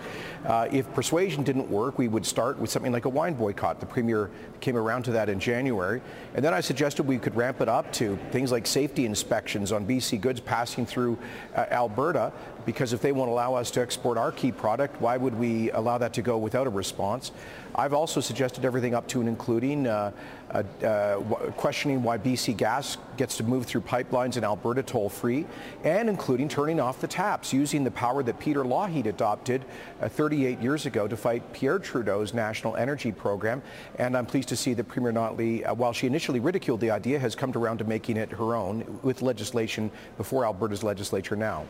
uh, 0.45 0.67
if 0.71 0.91
persuasion 0.93 1.43
didn't 1.43 1.69
work, 1.69 1.97
we 1.97 2.07
would 2.07 2.25
start 2.25 2.59
with 2.59 2.69
something 2.69 2.91
like 2.91 3.05
a 3.05 3.09
wine 3.09 3.33
boycott. 3.33 3.79
The 3.79 3.85
Premier 3.85 4.29
came 4.61 4.77
around 4.77 5.03
to 5.03 5.11
that 5.11 5.29
in 5.29 5.39
January. 5.39 6.01
And 6.33 6.43
then 6.43 6.53
I 6.53 6.61
suggested 6.61 7.03
we 7.03 7.17
could 7.17 7.35
ramp 7.35 7.61
it 7.61 7.69
up 7.69 7.91
to 7.93 8.17
things 8.31 8.51
like 8.51 8.67
safety 8.67 9.05
inspections 9.05 9.71
on 9.71 9.85
BC 9.85 10.21
goods 10.21 10.39
passing 10.39 10.85
through 10.85 11.17
uh, 11.55 11.65
Alberta 11.71 12.31
because 12.65 12.93
if 12.93 13.01
they 13.01 13.11
won't 13.11 13.29
allow 13.29 13.53
us 13.53 13.71
to 13.71 13.81
export 13.81 14.17
our 14.17 14.31
key 14.31 14.51
product, 14.51 14.99
why 15.01 15.17
would 15.17 15.37
we 15.37 15.71
allow 15.71 15.97
that 15.97 16.13
to 16.13 16.21
go 16.21 16.37
without 16.37 16.67
a 16.67 16.69
response? 16.69 17.31
I've 17.77 17.93
also 17.93 18.21
suggested 18.21 18.63
everything 18.63 18.95
up 18.95 19.07
to 19.09 19.19
and 19.19 19.27
including 19.27 19.85
uh, 19.85 20.11
uh, 20.51 20.63
uh, 20.85 21.17
questioning 21.57 22.01
why 22.03 22.17
BC 22.17 22.55
Gas 22.55 22.97
gets 23.17 23.35
to 23.37 23.43
move 23.43 23.65
through 23.65 23.81
pipelines 23.81 24.37
in 24.37 24.43
Alberta 24.43 24.81
toll-free, 24.81 25.45
and 25.83 26.09
including 26.09 26.47
turning 26.47 26.79
off 26.79 27.01
the 27.01 27.07
taps, 27.07 27.51
using 27.51 27.83
the 27.83 27.91
power 27.91 28.23
that 28.23 28.39
Peter 28.39 28.63
Lougheed 28.63 29.07
adopted 29.07 29.65
uh, 30.01 30.07
38 30.07 30.59
years 30.61 30.85
ago 30.85 31.07
to 31.07 31.17
fight 31.17 31.51
Pierre 31.51 31.79
Trudeau's 31.79 32.33
national 32.33 32.77
energy 32.77 33.11
program. 33.11 33.61
And 33.99 34.15
I'm 34.15 34.25
pleased 34.25 34.47
to 34.49 34.55
see 34.55 34.73
that 34.75 34.85
Premier 34.85 35.11
Notley, 35.11 35.67
uh, 35.67 35.73
while 35.73 35.91
she 35.91 36.07
initially 36.07 36.39
ridiculed 36.39 36.79
the 36.79 36.91
idea, 36.91 37.19
has 37.19 37.35
come 37.35 37.51
around 37.55 37.79
to 37.79 37.83
making 37.83 38.15
it 38.15 38.31
her 38.31 38.55
own 38.55 38.99
with 39.03 39.21
legislation 39.21 39.91
before 40.17 40.45
Alberta's 40.45 40.83
legislature 40.83 41.35
now. 41.35 41.65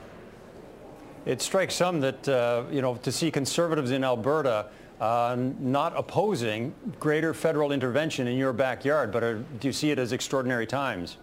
It 1.25 1.41
strikes 1.41 1.73
some 1.73 2.01
that, 2.01 2.27
uh, 2.29 2.63
you 2.71 2.81
know, 2.81 2.95
to 2.95 3.11
see 3.11 3.31
conservatives 3.31 3.91
in 3.91 4.03
Alberta 4.03 4.67
uh, 5.01 5.35
not 5.59 5.93
opposing 5.97 6.73
greater 6.99 7.33
federal 7.33 7.71
intervention 7.71 8.27
in 8.27 8.37
your 8.37 8.53
backyard, 8.53 9.11
but 9.11 9.23
are, 9.23 9.35
do 9.59 9.67
you 9.67 9.73
see 9.73 9.91
it 9.91 9.99
as 9.99 10.13
extraordinary 10.13 10.67
times? 10.67 11.17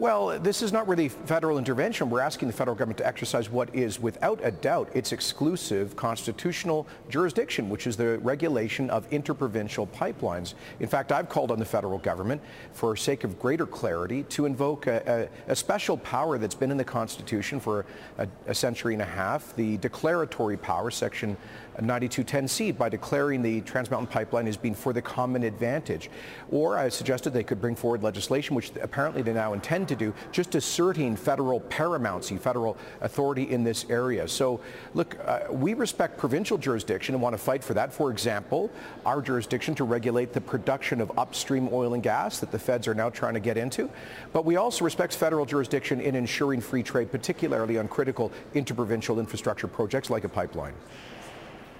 Well, 0.00 0.38
this 0.38 0.62
is 0.62 0.72
not 0.72 0.88
really 0.88 1.10
federal 1.10 1.58
intervention. 1.58 2.08
We're 2.08 2.20
asking 2.20 2.48
the 2.48 2.54
federal 2.54 2.74
government 2.74 2.96
to 2.98 3.06
exercise 3.06 3.50
what 3.50 3.68
is, 3.74 4.00
without 4.00 4.40
a 4.42 4.50
doubt, 4.50 4.88
its 4.94 5.12
exclusive 5.12 5.94
constitutional 5.94 6.86
jurisdiction, 7.10 7.68
which 7.68 7.86
is 7.86 7.98
the 7.98 8.16
regulation 8.20 8.88
of 8.88 9.06
interprovincial 9.12 9.86
pipelines. 9.88 10.54
In 10.80 10.88
fact, 10.88 11.12
I've 11.12 11.28
called 11.28 11.50
on 11.50 11.58
the 11.58 11.66
federal 11.66 11.98
government, 11.98 12.40
for 12.72 12.96
sake 12.96 13.24
of 13.24 13.38
greater 13.38 13.66
clarity, 13.66 14.22
to 14.30 14.46
invoke 14.46 14.86
a, 14.86 15.28
a, 15.46 15.52
a 15.52 15.54
special 15.54 15.98
power 15.98 16.38
that's 16.38 16.54
been 16.54 16.70
in 16.70 16.78
the 16.78 16.84
Constitution 16.84 17.60
for 17.60 17.84
a, 18.16 18.26
a 18.46 18.54
century 18.54 18.94
and 18.94 19.02
a 19.02 19.04
half, 19.04 19.54
the 19.54 19.76
declaratory 19.76 20.56
power, 20.56 20.90
section 20.90 21.36
9210C 21.80 22.76
by 22.76 22.88
declaring 22.88 23.42
the 23.42 23.60
Trans 23.62 23.90
Mountain 23.90 24.08
Pipeline 24.08 24.46
as 24.46 24.56
being 24.56 24.74
for 24.74 24.92
the 24.92 25.02
common 25.02 25.42
advantage. 25.42 26.10
Or 26.50 26.78
I 26.78 26.88
suggested 26.88 27.32
they 27.32 27.44
could 27.44 27.60
bring 27.60 27.74
forward 27.74 28.02
legislation, 28.02 28.56
which 28.56 28.72
apparently 28.82 29.22
they 29.22 29.32
now 29.32 29.52
intend 29.52 29.88
to 29.88 29.96
do, 29.96 30.14
just 30.32 30.54
asserting 30.54 31.16
federal 31.16 31.60
paramountcy, 31.60 32.38
federal 32.38 32.76
authority 33.00 33.50
in 33.50 33.64
this 33.64 33.86
area. 33.88 34.26
So 34.28 34.60
look, 34.94 35.16
uh, 35.24 35.40
we 35.50 35.74
respect 35.74 36.18
provincial 36.18 36.58
jurisdiction 36.58 37.14
and 37.14 37.22
want 37.22 37.34
to 37.34 37.38
fight 37.38 37.64
for 37.64 37.74
that. 37.74 37.92
For 37.92 38.10
example, 38.10 38.70
our 39.04 39.22
jurisdiction 39.22 39.74
to 39.76 39.84
regulate 39.84 40.32
the 40.32 40.40
production 40.40 41.00
of 41.00 41.16
upstream 41.18 41.68
oil 41.72 41.94
and 41.94 42.02
gas 42.02 42.40
that 42.40 42.50
the 42.50 42.58
feds 42.58 42.86
are 42.88 42.94
now 42.94 43.10
trying 43.10 43.34
to 43.34 43.40
get 43.40 43.56
into. 43.56 43.90
But 44.32 44.44
we 44.44 44.56
also 44.56 44.84
respect 44.84 45.14
federal 45.14 45.46
jurisdiction 45.46 46.00
in 46.00 46.14
ensuring 46.14 46.60
free 46.60 46.82
trade, 46.82 47.10
particularly 47.10 47.78
on 47.78 47.88
critical 47.88 48.32
interprovincial 48.54 49.18
infrastructure 49.18 49.66
projects 49.66 50.10
like 50.10 50.24
a 50.24 50.28
pipeline. 50.28 50.74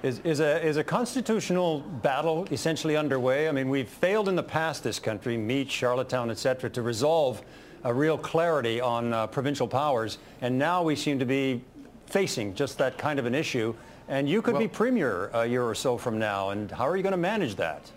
Is, 0.03 0.21
is, 0.21 0.41
a, 0.41 0.67
is 0.67 0.79
a 0.79 0.85
constitutional 0.85 1.81
battle 1.81 2.47
essentially 2.51 2.97
underway? 2.97 3.51
I 3.51 3.53
mean, 3.53 3.69
we've 3.69 3.89
failed 3.89 4.31
in 4.31 4.35
the 4.35 4.43
past, 4.43 4.83
this 4.83 4.99
country, 4.99 5.37
Meech, 5.37 5.71
Charlottetown, 5.71 6.31
et 6.31 6.39
cetera, 6.39 6.71
to 6.71 6.81
resolve 6.81 7.43
a 7.85 7.93
real 7.93 8.17
clarity 8.17 8.81
on 8.81 9.13
uh, 9.13 9.27
provincial 9.27 9.69
powers. 9.69 10.17
And 10.41 10.59
now 10.59 10.83
we 10.83 10.97
seem 10.97 11.19
to 11.19 11.27
be 11.27 11.63
facing 12.07 12.55
just 12.55 12.79
that 12.79 12.97
kind 12.97 13.19
of 13.19 13.27
an 13.27 13.35
issue. 13.35 13.75
And 14.09 14.27
you 14.27 14.41
could 14.41 14.55
well, 14.55 14.63
be 14.63 14.69
premier 14.69 15.31
a 15.35 15.45
year 15.45 15.65
or 15.65 15.75
so 15.75 15.99
from 15.99 16.19
now. 16.19 16.49
And 16.49 16.71
how 16.71 16.89
are 16.89 16.97
you 16.97 17.03
going 17.03 17.13
to 17.13 17.19
manage 17.19 17.57
that? 17.57 17.91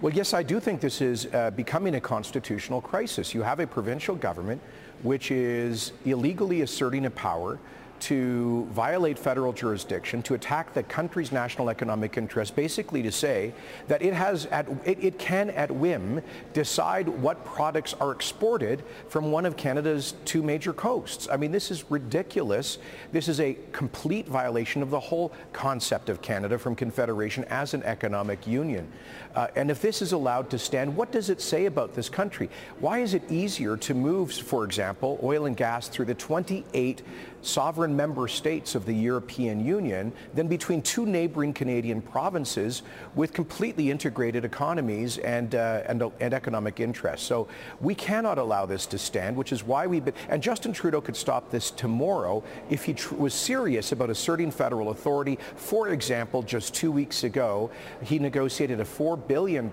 Well, 0.00 0.14
yes, 0.14 0.32
I 0.32 0.42
do 0.42 0.60
think 0.60 0.80
this 0.80 1.02
is 1.02 1.26
uh, 1.26 1.50
becoming 1.50 1.96
a 1.96 2.00
constitutional 2.00 2.80
crisis. 2.80 3.34
You 3.34 3.42
have 3.42 3.60
a 3.60 3.66
provincial 3.66 4.14
government 4.16 4.62
which 5.02 5.30
is 5.30 5.92
illegally 6.06 6.62
asserting 6.62 7.04
a 7.04 7.10
power 7.10 7.58
to 8.02 8.64
violate 8.72 9.16
federal 9.16 9.52
jurisdiction, 9.52 10.22
to 10.22 10.34
attack 10.34 10.74
the 10.74 10.82
country's 10.82 11.30
national 11.30 11.70
economic 11.70 12.16
interest, 12.16 12.56
basically 12.56 13.00
to 13.00 13.12
say 13.12 13.52
that 13.86 14.02
it 14.02 14.12
has 14.12 14.46
at, 14.46 14.66
it, 14.84 14.98
it, 15.00 15.18
can 15.20 15.50
at 15.50 15.70
whim 15.70 16.20
decide 16.52 17.08
what 17.08 17.44
products 17.44 17.94
are 18.00 18.10
exported 18.10 18.82
from 19.08 19.30
one 19.30 19.46
of 19.46 19.56
Canada's 19.56 20.14
two 20.24 20.42
major 20.42 20.72
coasts. 20.72 21.28
I 21.30 21.36
mean, 21.36 21.52
this 21.52 21.70
is 21.70 21.88
ridiculous. 21.90 22.78
This 23.12 23.28
is 23.28 23.38
a 23.38 23.56
complete 23.70 24.26
violation 24.26 24.82
of 24.82 24.90
the 24.90 24.98
whole 24.98 25.32
concept 25.52 26.08
of 26.08 26.20
Canada 26.20 26.58
from 26.58 26.74
Confederation 26.74 27.44
as 27.44 27.72
an 27.72 27.84
economic 27.84 28.48
union. 28.48 28.90
Uh, 29.36 29.46
and 29.54 29.70
if 29.70 29.80
this 29.80 30.02
is 30.02 30.12
allowed 30.12 30.50
to 30.50 30.58
stand, 30.58 30.94
what 30.94 31.12
does 31.12 31.30
it 31.30 31.40
say 31.40 31.66
about 31.66 31.94
this 31.94 32.08
country? 32.08 32.50
Why 32.80 32.98
is 32.98 33.14
it 33.14 33.22
easier 33.30 33.76
to 33.78 33.94
move, 33.94 34.32
for 34.32 34.64
example, 34.64 35.20
oil 35.22 35.46
and 35.46 35.56
gas 35.56 35.88
through 35.88 36.06
the 36.06 36.14
28 36.14 37.02
sovereign 37.42 37.94
member 37.94 38.28
states 38.28 38.74
of 38.74 38.86
the 38.86 38.92
European 38.92 39.64
Union 39.64 40.12
than 40.34 40.48
between 40.48 40.80
two 40.80 41.04
neighboring 41.04 41.52
Canadian 41.52 42.00
provinces 42.00 42.82
with 43.14 43.32
completely 43.32 43.90
integrated 43.90 44.44
economies 44.44 45.18
and, 45.18 45.54
uh, 45.54 45.82
and, 45.86 46.02
and, 46.20 46.32
economic 46.32 46.80
interests. 46.80 47.26
So 47.26 47.48
we 47.80 47.94
cannot 47.94 48.38
allow 48.38 48.64
this 48.64 48.86
to 48.86 48.98
stand, 48.98 49.36
which 49.36 49.52
is 49.52 49.62
why 49.64 49.86
we've 49.86 50.04
been, 50.04 50.14
and 50.28 50.42
Justin 50.42 50.72
Trudeau 50.72 51.00
could 51.00 51.16
stop 51.16 51.50
this 51.50 51.70
tomorrow 51.70 52.42
if 52.70 52.84
he 52.84 52.96
was 53.16 53.34
serious 53.34 53.92
about 53.92 54.08
asserting 54.08 54.50
federal 54.50 54.90
authority. 54.90 55.38
For 55.56 55.88
example, 55.88 56.42
just 56.42 56.74
two 56.74 56.90
weeks 56.90 57.24
ago, 57.24 57.70
he 58.02 58.18
negotiated 58.18 58.80
a 58.80 58.84
$4 58.84 59.26
billion 59.28 59.70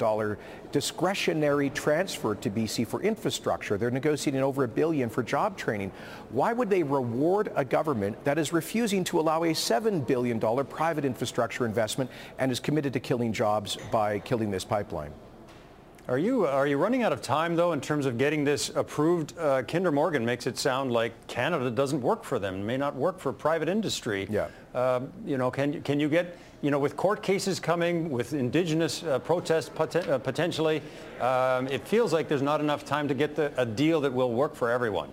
discretionary 0.71 1.69
transfer 1.71 2.35
to 2.35 2.49
BC 2.49 2.87
for 2.87 3.01
infrastructure. 3.01 3.77
They're 3.77 3.91
negotiating 3.91 4.41
over 4.41 4.63
a 4.63 4.67
billion 4.67 5.09
for 5.09 5.23
job 5.23 5.57
training. 5.57 5.91
Why 6.29 6.53
would 6.53 6.69
they 6.69 6.83
reward 6.83 7.51
a 7.55 7.65
government 7.65 8.23
that 8.23 8.37
is 8.37 8.53
refusing 8.53 9.03
to 9.05 9.19
allow 9.19 9.43
a 9.43 9.49
$7 9.53 10.05
billion 10.05 10.39
private 10.65 11.05
infrastructure 11.05 11.65
investment 11.65 12.09
and 12.37 12.51
is 12.51 12.59
committed 12.59 12.93
to 12.93 12.99
killing 12.99 13.33
jobs 13.33 13.77
by 13.91 14.19
killing 14.19 14.51
this 14.51 14.63
pipeline? 14.63 15.11
Are 16.09 16.17
you, 16.17 16.47
are 16.47 16.65
you 16.65 16.77
running 16.77 17.03
out 17.03 17.13
of 17.13 17.21
time, 17.21 17.55
though, 17.55 17.71
in 17.73 17.81
terms 17.81 18.07
of 18.07 18.17
getting 18.17 18.43
this 18.43 18.69
approved? 18.69 19.37
Uh, 19.37 19.61
Kinder 19.61 19.91
Morgan 19.91 20.25
makes 20.25 20.47
it 20.47 20.57
sound 20.57 20.91
like 20.91 21.13
Canada 21.27 21.69
doesn't 21.69 22.01
work 22.01 22.23
for 22.23 22.39
them, 22.39 22.65
may 22.65 22.77
not 22.77 22.95
work 22.95 23.19
for 23.19 23.31
private 23.31 23.69
industry. 23.69 24.25
Yeah. 24.27 24.47
Uh, 24.73 25.01
you 25.23 25.37
know, 25.37 25.51
can, 25.51 25.83
can 25.83 25.99
you 25.99 26.09
get 26.09 26.35
you 26.61 26.71
know, 26.71 26.79
with 26.79 26.97
court 26.97 27.23
cases 27.23 27.59
coming, 27.59 28.09
with 28.09 28.33
indigenous 28.33 29.03
uh, 29.03 29.19
protests 29.19 29.69
uh, 29.69 30.19
potentially, 30.19 30.81
um, 31.21 31.67
it 31.67 31.87
feels 31.87 32.11
like 32.11 32.27
there's 32.27 32.41
not 32.41 32.59
enough 32.59 32.85
time 32.85 33.07
to 33.07 33.13
get 33.13 33.35
the, 33.35 33.51
a 33.57 33.65
deal 33.65 34.01
that 34.01 34.13
will 34.13 34.31
work 34.31 34.55
for 34.55 34.69
everyone. 34.69 35.09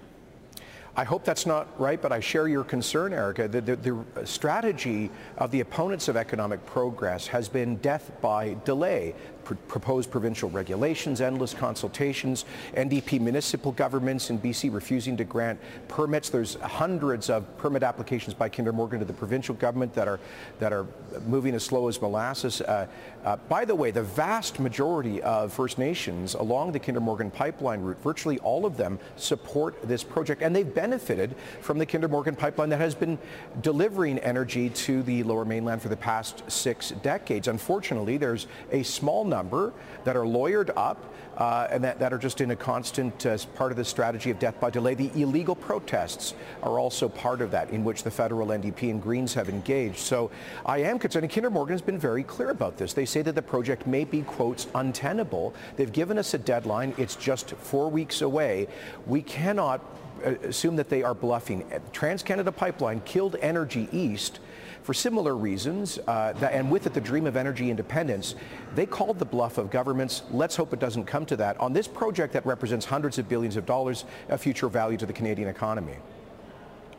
I 0.98 1.04
hope 1.04 1.24
that's 1.24 1.44
not 1.44 1.68
right, 1.78 2.00
but 2.00 2.10
I 2.10 2.20
share 2.20 2.48
your 2.48 2.64
concern, 2.64 3.12
Erica. 3.12 3.48
The, 3.48 3.60
the, 3.60 3.76
the, 3.76 4.26
strategy 4.26 5.10
of 5.36 5.50
the 5.50 5.60
opponents 5.60 6.08
of 6.08 6.16
economic 6.16 6.64
progress 6.64 7.26
has 7.26 7.50
been 7.50 7.76
death 7.76 8.10
by 8.22 8.56
delay 8.64 9.14
pr- 9.46 9.54
proposed 9.68 10.10
provincial 10.10 10.50
regulations, 10.50 11.20
endless 11.20 11.54
consultations, 11.54 12.44
NDP 12.74 13.20
municipal 13.20 13.72
governments 13.72 14.28
in 14.28 14.38
BC 14.38 14.72
refusing 14.74 15.16
to 15.16 15.24
grant 15.24 15.58
permits. 15.88 16.28
There's 16.28 16.56
hundreds 16.56 17.30
of 17.30 17.56
permit 17.56 17.82
applications 17.82 18.34
by 18.34 18.48
Kinder 18.48 18.72
Morgan 18.72 18.98
to 18.98 19.04
the 19.04 19.12
provincial 19.12 19.54
government 19.54 19.94
that 19.94 20.08
are 20.08 20.18
that 20.58 20.72
are 20.72 20.86
moving 21.26 21.54
as 21.54 21.64
slow 21.64 21.88
as 21.88 22.00
molasses. 22.02 22.60
Uh, 22.60 22.86
uh, 23.24 23.36
by 23.48 23.64
the 23.64 23.74
way, 23.74 23.90
the 23.90 24.02
vast 24.02 24.58
majority 24.60 25.22
of 25.22 25.52
First 25.52 25.78
Nations 25.78 26.34
along 26.34 26.72
the 26.72 26.78
Kinder 26.78 27.00
Morgan 27.00 27.30
pipeline 27.30 27.80
route, 27.80 28.02
virtually 28.02 28.38
all 28.40 28.66
of 28.66 28.76
them 28.76 28.98
support 29.16 29.80
this 29.82 30.02
project, 30.02 30.42
and 30.42 30.54
they've 30.54 30.74
benefited 30.74 31.34
from 31.60 31.78
the 31.78 31.86
Kinder 31.86 32.08
Morgan 32.08 32.34
pipeline 32.34 32.68
that 32.70 32.80
has 32.80 32.94
been 32.94 33.18
delivering 33.62 34.18
energy 34.18 34.70
to 34.70 35.02
the 35.04 35.22
Lower 35.22 35.44
Mainland 35.44 35.80
for 35.80 35.88
the 35.88 35.96
past 35.96 36.42
six 36.50 36.90
decades. 37.02 37.48
Unfortunately, 37.48 38.16
there's 38.16 38.48
a 38.72 38.82
small 38.82 39.24
number 39.24 39.35
number 39.36 39.72
that 40.04 40.16
are 40.16 40.24
lawyered 40.24 40.70
up 40.76 40.98
uh, 41.36 41.68
and 41.70 41.84
that, 41.84 41.98
that 41.98 42.12
are 42.12 42.18
just 42.18 42.40
in 42.40 42.52
a 42.52 42.56
constant 42.56 43.26
uh, 43.26 43.36
part 43.54 43.70
of 43.70 43.76
the 43.76 43.84
strategy 43.84 44.30
of 44.30 44.38
death 44.38 44.58
by 44.58 44.70
delay. 44.70 44.94
The 44.94 45.10
illegal 45.20 45.54
protests 45.54 46.34
are 46.62 46.78
also 46.78 47.08
part 47.08 47.42
of 47.42 47.50
that 47.50 47.68
in 47.70 47.84
which 47.84 48.02
the 48.02 48.10
federal 48.10 48.48
NDP 48.48 48.90
and 48.90 49.02
Greens 49.02 49.34
have 49.34 49.50
engaged. 49.50 49.98
So 49.98 50.30
I 50.64 50.78
am 50.78 50.98
concerned, 50.98 51.24
and 51.24 51.32
Kinder 51.32 51.50
Morgan 51.50 51.74
has 51.74 51.82
been 51.82 51.98
very 51.98 52.22
clear 52.22 52.50
about 52.50 52.78
this. 52.78 52.94
They 52.94 53.04
say 53.04 53.20
that 53.22 53.34
the 53.34 53.42
project 53.42 53.86
may 53.86 54.04
be, 54.04 54.22
quotes, 54.22 54.66
untenable. 54.74 55.54
They've 55.76 55.92
given 55.92 56.16
us 56.16 56.32
a 56.32 56.38
deadline. 56.38 56.94
It's 56.96 57.16
just 57.16 57.50
four 57.50 57.90
weeks 57.90 58.22
away. 58.22 58.68
We 59.06 59.20
cannot 59.20 59.82
uh, 60.24 60.30
assume 60.44 60.76
that 60.76 60.88
they 60.88 61.02
are 61.02 61.14
bluffing. 61.14 61.64
TransCanada 61.92 62.56
Pipeline 62.56 63.02
killed 63.04 63.36
Energy 63.42 63.90
East 63.92 64.40
for 64.86 64.94
similar 64.94 65.36
reasons, 65.36 65.98
uh, 66.06 66.32
that, 66.34 66.52
and 66.52 66.70
with 66.70 66.86
it 66.86 66.94
the 66.94 67.00
dream 67.00 67.26
of 67.26 67.36
energy 67.36 67.70
independence, 67.70 68.36
they 68.76 68.86
called 68.86 69.18
the 69.18 69.24
bluff 69.24 69.58
of 69.58 69.68
governments. 69.68 70.22
Let's 70.30 70.54
hope 70.54 70.72
it 70.72 70.78
doesn't 70.78 71.06
come 71.06 71.26
to 71.26 71.36
that 71.38 71.58
on 71.58 71.72
this 71.72 71.88
project 71.88 72.32
that 72.34 72.46
represents 72.46 72.86
hundreds 72.86 73.18
of 73.18 73.28
billions 73.28 73.56
of 73.56 73.66
dollars 73.66 74.04
of 74.28 74.40
future 74.40 74.68
value 74.68 74.96
to 74.98 75.04
the 75.04 75.12
Canadian 75.12 75.48
economy. 75.48 75.96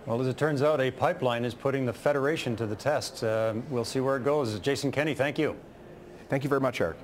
Well, 0.06 0.20
as 0.20 0.28
it 0.28 0.38
turns 0.38 0.62
out, 0.62 0.82
a 0.82 0.92
pipeline 0.92 1.46
is 1.46 1.54
putting 1.54 1.86
the 1.86 1.94
Federation 1.94 2.58
to 2.58 2.66
the 2.66 2.76
test. 2.76 3.24
Uh, 3.24 3.54
we'll 3.70 3.86
see 3.86 4.02
where 4.02 4.18
it 4.18 4.26
goes. 4.26 4.60
Jason 4.60 4.92
Kenney, 4.92 5.14
thank 5.14 5.40
you. 5.40 5.56
Thank 6.28 6.44
you 6.44 6.50
very 6.50 6.62
much, 6.62 6.82
Eric. 6.82 6.98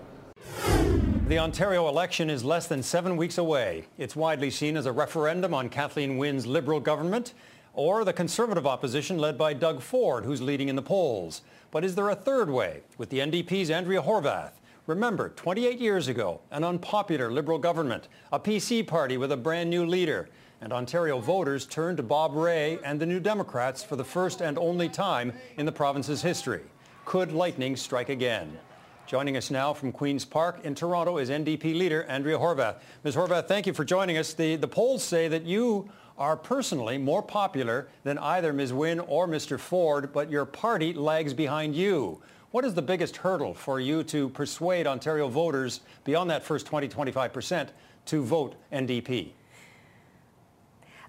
The 1.29 1.39
Ontario 1.39 1.87
election 1.87 2.29
is 2.29 2.43
less 2.43 2.67
than 2.67 2.83
seven 2.83 3.15
weeks 3.15 3.37
away. 3.37 3.85
It's 3.97 4.17
widely 4.17 4.49
seen 4.49 4.75
as 4.75 4.85
a 4.85 4.91
referendum 4.91 5.53
on 5.53 5.69
Kathleen 5.69 6.17
Wynne's 6.17 6.45
Liberal 6.45 6.81
government 6.81 7.33
or 7.73 8.05
the 8.05 8.13
Conservative 8.13 8.67
opposition 8.67 9.17
led 9.17 9.37
by 9.37 9.53
Doug 9.53 9.81
Ford, 9.81 10.25
who's 10.25 10.41
leading 10.41 10.69
in 10.69 10.75
the 10.75 10.81
polls. 10.81 11.41
But 11.71 11.83
is 11.83 11.95
there 11.95 12.09
a 12.09 12.15
third 12.15 12.49
way 12.49 12.81
with 12.97 13.09
the 13.09 13.19
NDP's 13.19 13.71
Andrea 13.71 14.01
Horwath? 14.01 14.51
Remember, 14.85 15.29
28 15.29 15.79
years 15.79 16.07
ago, 16.07 16.41
an 16.51 16.63
unpopular 16.63 17.31
Liberal 17.31 17.57
government, 17.57 18.09
a 18.31 18.39
PC 18.39 18.85
party 18.85 19.17
with 19.17 19.31
a 19.31 19.37
brand 19.37 19.69
new 19.69 19.85
leader, 19.85 20.29
and 20.61 20.71
Ontario 20.71 21.19
voters 21.19 21.65
turned 21.65 21.97
to 21.97 22.03
Bob 22.03 22.35
Rae 22.35 22.77
and 22.83 22.99
the 22.99 23.05
New 23.05 23.19
Democrats 23.19 23.83
for 23.83 23.95
the 23.95 24.03
first 24.03 24.41
and 24.41 24.57
only 24.57 24.89
time 24.89 25.33
in 25.57 25.65
the 25.65 25.71
province's 25.71 26.21
history. 26.21 26.61
Could 27.05 27.31
lightning 27.31 27.75
strike 27.75 28.09
again? 28.09 28.57
Joining 29.05 29.35
us 29.35 29.51
now 29.51 29.73
from 29.73 29.91
Queen's 29.91 30.23
Park 30.23 30.63
in 30.63 30.75
Toronto 30.75 31.17
is 31.17 31.29
NDP 31.29 31.77
leader 31.77 32.03
Andrea 32.05 32.37
Horwath. 32.37 32.77
Ms. 33.03 33.15
Horwath, 33.15 33.47
thank 33.47 33.67
you 33.67 33.73
for 33.73 33.83
joining 33.83 34.17
us. 34.17 34.33
The, 34.33 34.55
the 34.55 34.67
polls 34.67 35.03
say 35.03 35.27
that 35.27 35.43
you 35.43 35.89
are 36.17 36.37
personally 36.37 36.97
more 36.97 37.21
popular 37.21 37.87
than 38.03 38.17
either 38.17 38.53
Ms. 38.53 38.73
Wynne 38.73 38.99
or 38.99 39.27
Mr. 39.27 39.59
Ford, 39.59 40.13
but 40.13 40.29
your 40.29 40.45
party 40.45 40.93
lags 40.93 41.33
behind 41.33 41.75
you. 41.75 42.21
What 42.51 42.65
is 42.65 42.75
the 42.75 42.81
biggest 42.81 43.17
hurdle 43.17 43.53
for 43.53 43.79
you 43.79 44.03
to 44.03 44.29
persuade 44.29 44.85
Ontario 44.85 45.27
voters 45.27 45.81
beyond 46.03 46.29
that 46.29 46.43
first 46.43 46.67
20, 46.67 46.87
25% 46.87 47.69
to 48.05 48.23
vote 48.23 48.55
NDP? 48.71 49.31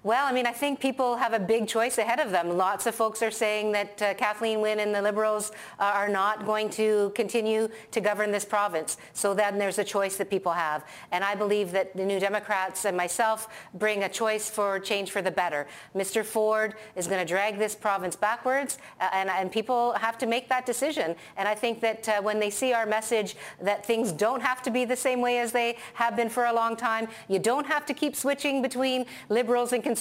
Well, 0.05 0.27
I 0.27 0.33
mean, 0.33 0.45
I 0.45 0.51
think 0.51 0.79
people 0.79 1.15
have 1.15 1.33
a 1.33 1.39
big 1.39 1.67
choice 1.67 1.97
ahead 1.97 2.19
of 2.19 2.29
them. 2.29 2.57
Lots 2.57 2.85
of 2.85 2.93
folks 2.93 3.23
are 3.23 3.31
saying 3.31 3.71
that 3.71 3.99
uh, 4.03 4.13
Kathleen 4.13 4.61
Wynne 4.61 4.79
and 4.79 4.93
the 4.93 5.01
Liberals 5.01 5.51
uh, 5.79 5.85
are 5.95 6.07
not 6.07 6.45
going 6.45 6.69
to 6.81 7.11
continue 7.15 7.69
to 7.89 8.01
govern 8.01 8.29
this 8.29 8.45
province. 8.45 8.97
So 9.13 9.33
then 9.33 9.57
there's 9.57 9.79
a 9.79 9.83
choice 9.83 10.17
that 10.17 10.29
people 10.29 10.51
have. 10.51 10.85
And 11.11 11.23
I 11.23 11.33
believe 11.33 11.71
that 11.71 11.97
the 11.97 12.05
New 12.05 12.19
Democrats 12.19 12.85
and 12.85 12.95
myself 12.95 13.47
bring 13.73 14.03
a 14.03 14.07
choice 14.07 14.47
for 14.47 14.79
change 14.79 15.09
for 15.09 15.23
the 15.23 15.31
better. 15.31 15.65
Mr. 15.95 16.23
Ford 16.23 16.75
is 16.95 17.07
going 17.07 17.19
to 17.19 17.25
drag 17.25 17.57
this 17.57 17.73
province 17.73 18.15
backwards, 18.15 18.77
uh, 19.01 19.09
and, 19.11 19.27
and, 19.27 19.51
people 19.51 19.93
have 19.93 20.19
to 20.19 20.27
make 20.27 20.49
that 20.49 20.67
decision. 20.67 21.15
And 21.35 21.47
I 21.47 21.55
think 21.55 21.79
that 21.79 22.09
uh, 22.09 22.21
when 22.21 22.39
they 22.39 22.51
see 22.51 22.73
our 22.73 22.85
message 22.85 23.37
that 23.59 23.83
things 23.83 24.11
don't 24.11 24.41
have 24.41 24.61
to 24.63 24.69
be 24.69 24.85
the 24.85 24.95
same 24.95 25.19
way 25.19 25.39
as 25.39 25.51
they 25.51 25.77
have 25.95 26.15
been 26.15 26.29
for 26.29 26.45
a 26.45 26.53
long 26.53 26.75
time, 26.75 27.07
you 27.27 27.39
don't 27.39 27.65
have 27.65 27.87
to 27.87 27.93
keep 27.95 28.15
switching 28.15 28.61
between 28.61 29.07
Liberals 29.29 29.73
and 29.73 29.81
conservatives 29.81 29.94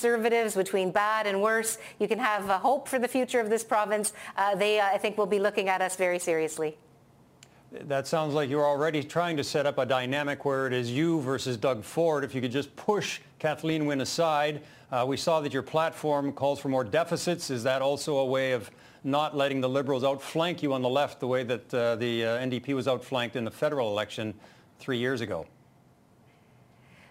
between 0.54 0.90
bad 0.90 1.26
and 1.26 1.40
worse. 1.40 1.78
You 1.98 2.08
can 2.08 2.18
have 2.18 2.48
uh, 2.48 2.58
hope 2.58 2.88
for 2.88 2.98
the 2.98 3.08
future 3.08 3.40
of 3.40 3.50
this 3.50 3.64
province. 3.64 4.12
Uh, 4.36 4.54
they, 4.54 4.80
uh, 4.80 4.86
I 4.86 4.98
think, 4.98 5.18
will 5.18 5.26
be 5.26 5.38
looking 5.38 5.68
at 5.68 5.80
us 5.80 5.96
very 5.96 6.18
seriously. 6.18 6.76
That 7.72 8.06
sounds 8.06 8.34
like 8.34 8.48
you're 8.48 8.64
already 8.64 9.02
trying 9.02 9.36
to 9.36 9.44
set 9.44 9.66
up 9.66 9.78
a 9.78 9.86
dynamic 9.86 10.44
where 10.44 10.66
it 10.68 10.72
is 10.72 10.92
you 10.92 11.20
versus 11.20 11.56
Doug 11.56 11.82
Ford. 11.82 12.22
If 12.22 12.34
you 12.34 12.40
could 12.40 12.52
just 12.52 12.74
push 12.76 13.20
Kathleen 13.44 13.84
Wynne 13.84 14.00
aside. 14.00 14.62
Uh, 14.90 15.04
we 15.06 15.16
saw 15.16 15.40
that 15.40 15.52
your 15.52 15.62
platform 15.62 16.32
calls 16.32 16.60
for 16.60 16.68
more 16.68 16.82
deficits. 16.82 17.50
Is 17.50 17.62
that 17.64 17.82
also 17.82 18.18
a 18.18 18.24
way 18.24 18.52
of 18.52 18.70
not 19.02 19.36
letting 19.36 19.60
the 19.60 19.68
Liberals 19.68 20.02
outflank 20.02 20.62
you 20.62 20.72
on 20.72 20.80
the 20.80 20.88
left 20.88 21.20
the 21.20 21.26
way 21.26 21.42
that 21.42 21.74
uh, 21.74 21.96
the 21.96 22.24
uh, 22.24 22.38
NDP 22.38 22.74
was 22.74 22.88
outflanked 22.88 23.36
in 23.36 23.44
the 23.44 23.50
federal 23.50 23.90
election 23.90 24.32
three 24.78 24.96
years 24.96 25.20
ago? 25.20 25.46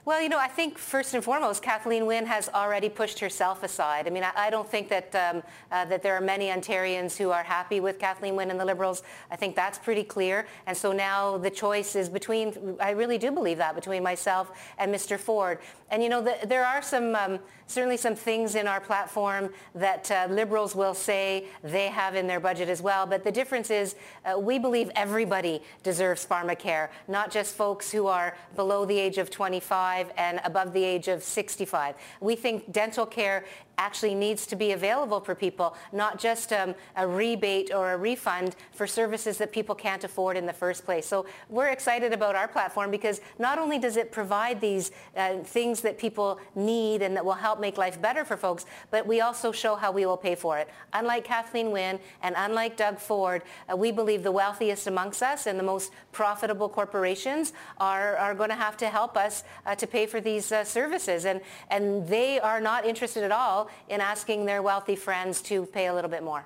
Well, 0.06 0.22
you 0.22 0.28
know, 0.28 0.38
I 0.38 0.50
think 0.50 0.78
first 0.78 1.14
and 1.14 1.24
foremost, 1.24 1.64
Kathleen 1.64 2.06
Wynne 2.06 2.26
has 2.26 2.50
already 2.50 2.90
pushed 2.90 3.22
herself 3.22 3.64
aside. 3.64 4.06
I 4.06 4.10
mean, 4.10 4.26
I, 4.26 4.34
I 4.36 4.50
don't 4.50 4.70
think 4.70 4.90
that 4.90 5.16
um, 5.16 5.42
uh, 5.72 5.86
that 5.86 6.04
there 6.04 6.14
are 6.14 6.20
many 6.20 6.48
Ontarians 6.48 7.16
who 7.16 7.32
are 7.32 7.42
happy 7.42 7.80
with 7.80 8.00
Kathleen 8.00 8.36
Wynne 8.36 8.52
and 8.52 8.60
the 8.60 8.66
Liberals. 8.66 9.04
I 9.32 9.38
think 9.38 9.56
that's 9.56 9.78
pretty 9.78 10.04
clear. 10.04 10.46
And 10.68 10.76
so 10.76 10.92
now 10.92 11.38
the 11.38 11.50
choice 11.50 11.96
is 11.96 12.10
between, 12.10 12.76
I 12.82 12.90
really 12.90 13.18
do 13.18 13.32
believe 13.32 13.60
that, 13.60 13.76
between 13.76 14.04
myself 14.04 14.52
and 14.78 14.94
Mr. 14.94 15.18
Ford. 15.18 15.60
And, 15.90 16.04
you 16.04 16.10
know, 16.10 16.22
the, 16.22 16.36
there 16.48 16.66
are 16.66 16.82
some, 16.82 17.16
um, 17.16 17.40
certainly 17.74 17.98
some 17.98 18.16
things 18.16 18.56
in 18.56 18.68
our 18.68 18.80
platform 18.80 19.50
that 19.74 20.10
uh, 20.12 20.28
Liberals 20.30 20.76
will 20.76 20.94
say 20.94 21.46
they 21.64 21.88
have 21.88 22.16
in 22.16 22.28
their 22.28 22.40
budget 22.40 22.70
as 22.70 22.82
well. 22.82 23.06
But 23.06 23.24
the 23.24 23.32
difference 23.32 23.72
is 23.72 23.96
uh, 24.26 24.38
we 24.40 24.60
believe 24.60 24.92
everybody 24.96 25.62
deserves 25.82 26.26
pharmacare, 26.26 26.90
not 27.08 27.32
just 27.32 27.56
folks 27.56 27.92
who 27.92 28.08
are 28.08 28.38
below 28.56 28.86
the 28.86 28.98
age 28.98 29.18
of 29.18 29.30
25 29.30 30.12
and 30.18 30.40
above 30.46 30.72
the 30.74 30.84
age 30.84 31.08
of 31.08 31.24
65. 31.24 31.96
We 32.22 32.36
think 32.36 32.72
dental 32.72 33.06
care 33.06 33.46
actually 33.78 34.16
needs 34.16 34.46
to 34.48 34.56
be 34.56 34.72
available 34.72 35.20
for 35.20 35.36
people, 35.36 35.76
not 35.92 36.20
just 36.20 36.54
um, 36.54 36.76
a 36.96 37.08
rebate 37.08 37.74
or 37.74 37.94
a 37.94 37.98
refund 37.98 38.56
for 38.72 38.86
services 38.86 39.38
that 39.38 39.52
people 39.52 39.76
can't 39.76 40.04
afford 40.04 40.38
in 40.38 40.46
the 40.46 40.54
first 40.54 40.86
place. 40.86 41.06
So 41.06 41.26
we're 41.50 41.70
excited 41.70 42.14
about 42.14 42.36
our 42.36 42.48
platform 42.48 42.92
because 42.92 43.22
not 43.40 43.58
only 43.58 43.80
does 43.80 43.98
it 43.98 44.12
provide 44.12 44.62
these 44.62 44.92
uh, 45.18 45.38
things 45.40 45.82
that 45.82 45.98
people 45.98 46.40
need 46.56 47.02
and 47.02 47.16
that 47.16 47.26
will 47.26 47.34
help 47.34 47.60
make 47.60 47.78
life 47.78 48.02
better 48.02 48.24
for 48.24 48.38
folks, 48.38 48.66
but 48.92 49.06
we 49.08 49.22
also 49.22 49.52
show 49.52 49.76
how 49.76 49.92
we 49.92 50.06
will 50.06 50.18
pay 50.18 50.36
for 50.36 50.58
it. 50.58 50.70
Unlike 50.94 51.24
Kathleen 51.26 51.72
Wynne 51.72 52.00
and 52.22 52.36
unlike 52.38 52.78
Doug 52.78 53.00
Ford, 53.00 53.42
uh, 53.72 53.76
we 53.76 53.92
believe 53.92 54.24
the 54.24 54.32
wealthiest 54.32 54.88
amongst 54.88 55.24
us 55.24 55.48
and 55.48 55.58
the 55.58 55.64
most 55.64 55.92
profitable 56.12 56.70
corporations 56.70 57.54
are, 57.80 58.16
are 58.18 58.36
going 58.36 58.50
to 58.50 58.56
have 58.56 58.78
to 58.78 58.88
help 58.88 59.18
us 59.18 59.44
uh, 59.66 59.76
to 59.76 59.88
pay 59.88 60.06
for 60.06 60.22
these 60.22 60.52
uh, 60.52 60.64
services. 60.64 61.26
And, 61.26 61.42
and 61.70 62.08
they 62.08 62.40
are 62.40 62.62
not 62.62 62.86
interested 62.86 63.24
at 63.24 63.32
all 63.32 63.63
in 63.90 64.02
asking 64.02 64.46
their 64.46 64.62
wealthy 64.62 64.96
friends 64.96 65.42
to 65.44 65.66
pay 65.68 65.88
a 65.88 65.94
little 65.94 66.10
bit 66.10 66.24
more. 66.24 66.46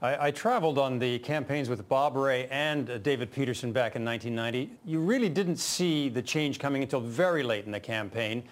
I, 0.00 0.28
I, 0.28 0.30
traveled 0.30 0.78
on 0.78 1.00
the 1.00 1.18
campaigns 1.18 1.68
with 1.68 1.88
Bob 1.88 2.14
Rae 2.14 2.46
and 2.52 2.88
uh, 2.88 2.98
David 2.98 3.32
Peterson 3.32 3.72
back 3.72 3.96
in 3.96 4.04
1990. 4.04 4.70
You 4.84 5.00
really 5.00 5.28
didn't 5.28 5.56
see 5.56 6.08
the 6.08 6.22
change 6.22 6.60
coming 6.60 6.82
until 6.82 7.00
very 7.00 7.42
late 7.42 7.64
in 7.64 7.72
the 7.72 7.80
campaign. 7.80 8.44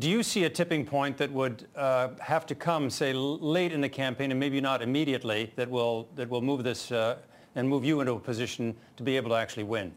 Do 0.00 0.10
you 0.10 0.24
see 0.24 0.44
a 0.44 0.50
tipping 0.50 0.84
point 0.84 1.16
that 1.18 1.30
would 1.30 1.66
uh, 1.76 2.08
have 2.20 2.44
to 2.46 2.56
come, 2.56 2.90
say, 2.90 3.12
late 3.12 3.72
in 3.72 3.80
the 3.80 3.88
campaign, 3.88 4.32
and 4.32 4.40
maybe 4.40 4.60
not 4.60 4.82
immediately, 4.82 5.52
that 5.54 5.70
will 5.70 6.08
that 6.16 6.28
will 6.28 6.42
move 6.42 6.64
this 6.64 6.90
uh, 6.90 7.18
and 7.54 7.68
move 7.68 7.84
you 7.84 8.00
into 8.00 8.12
a 8.12 8.20
position 8.20 8.74
to 8.96 9.02
be 9.04 9.16
able 9.16 9.30
to 9.30 9.36
actually 9.36 9.64
win? 9.64 9.92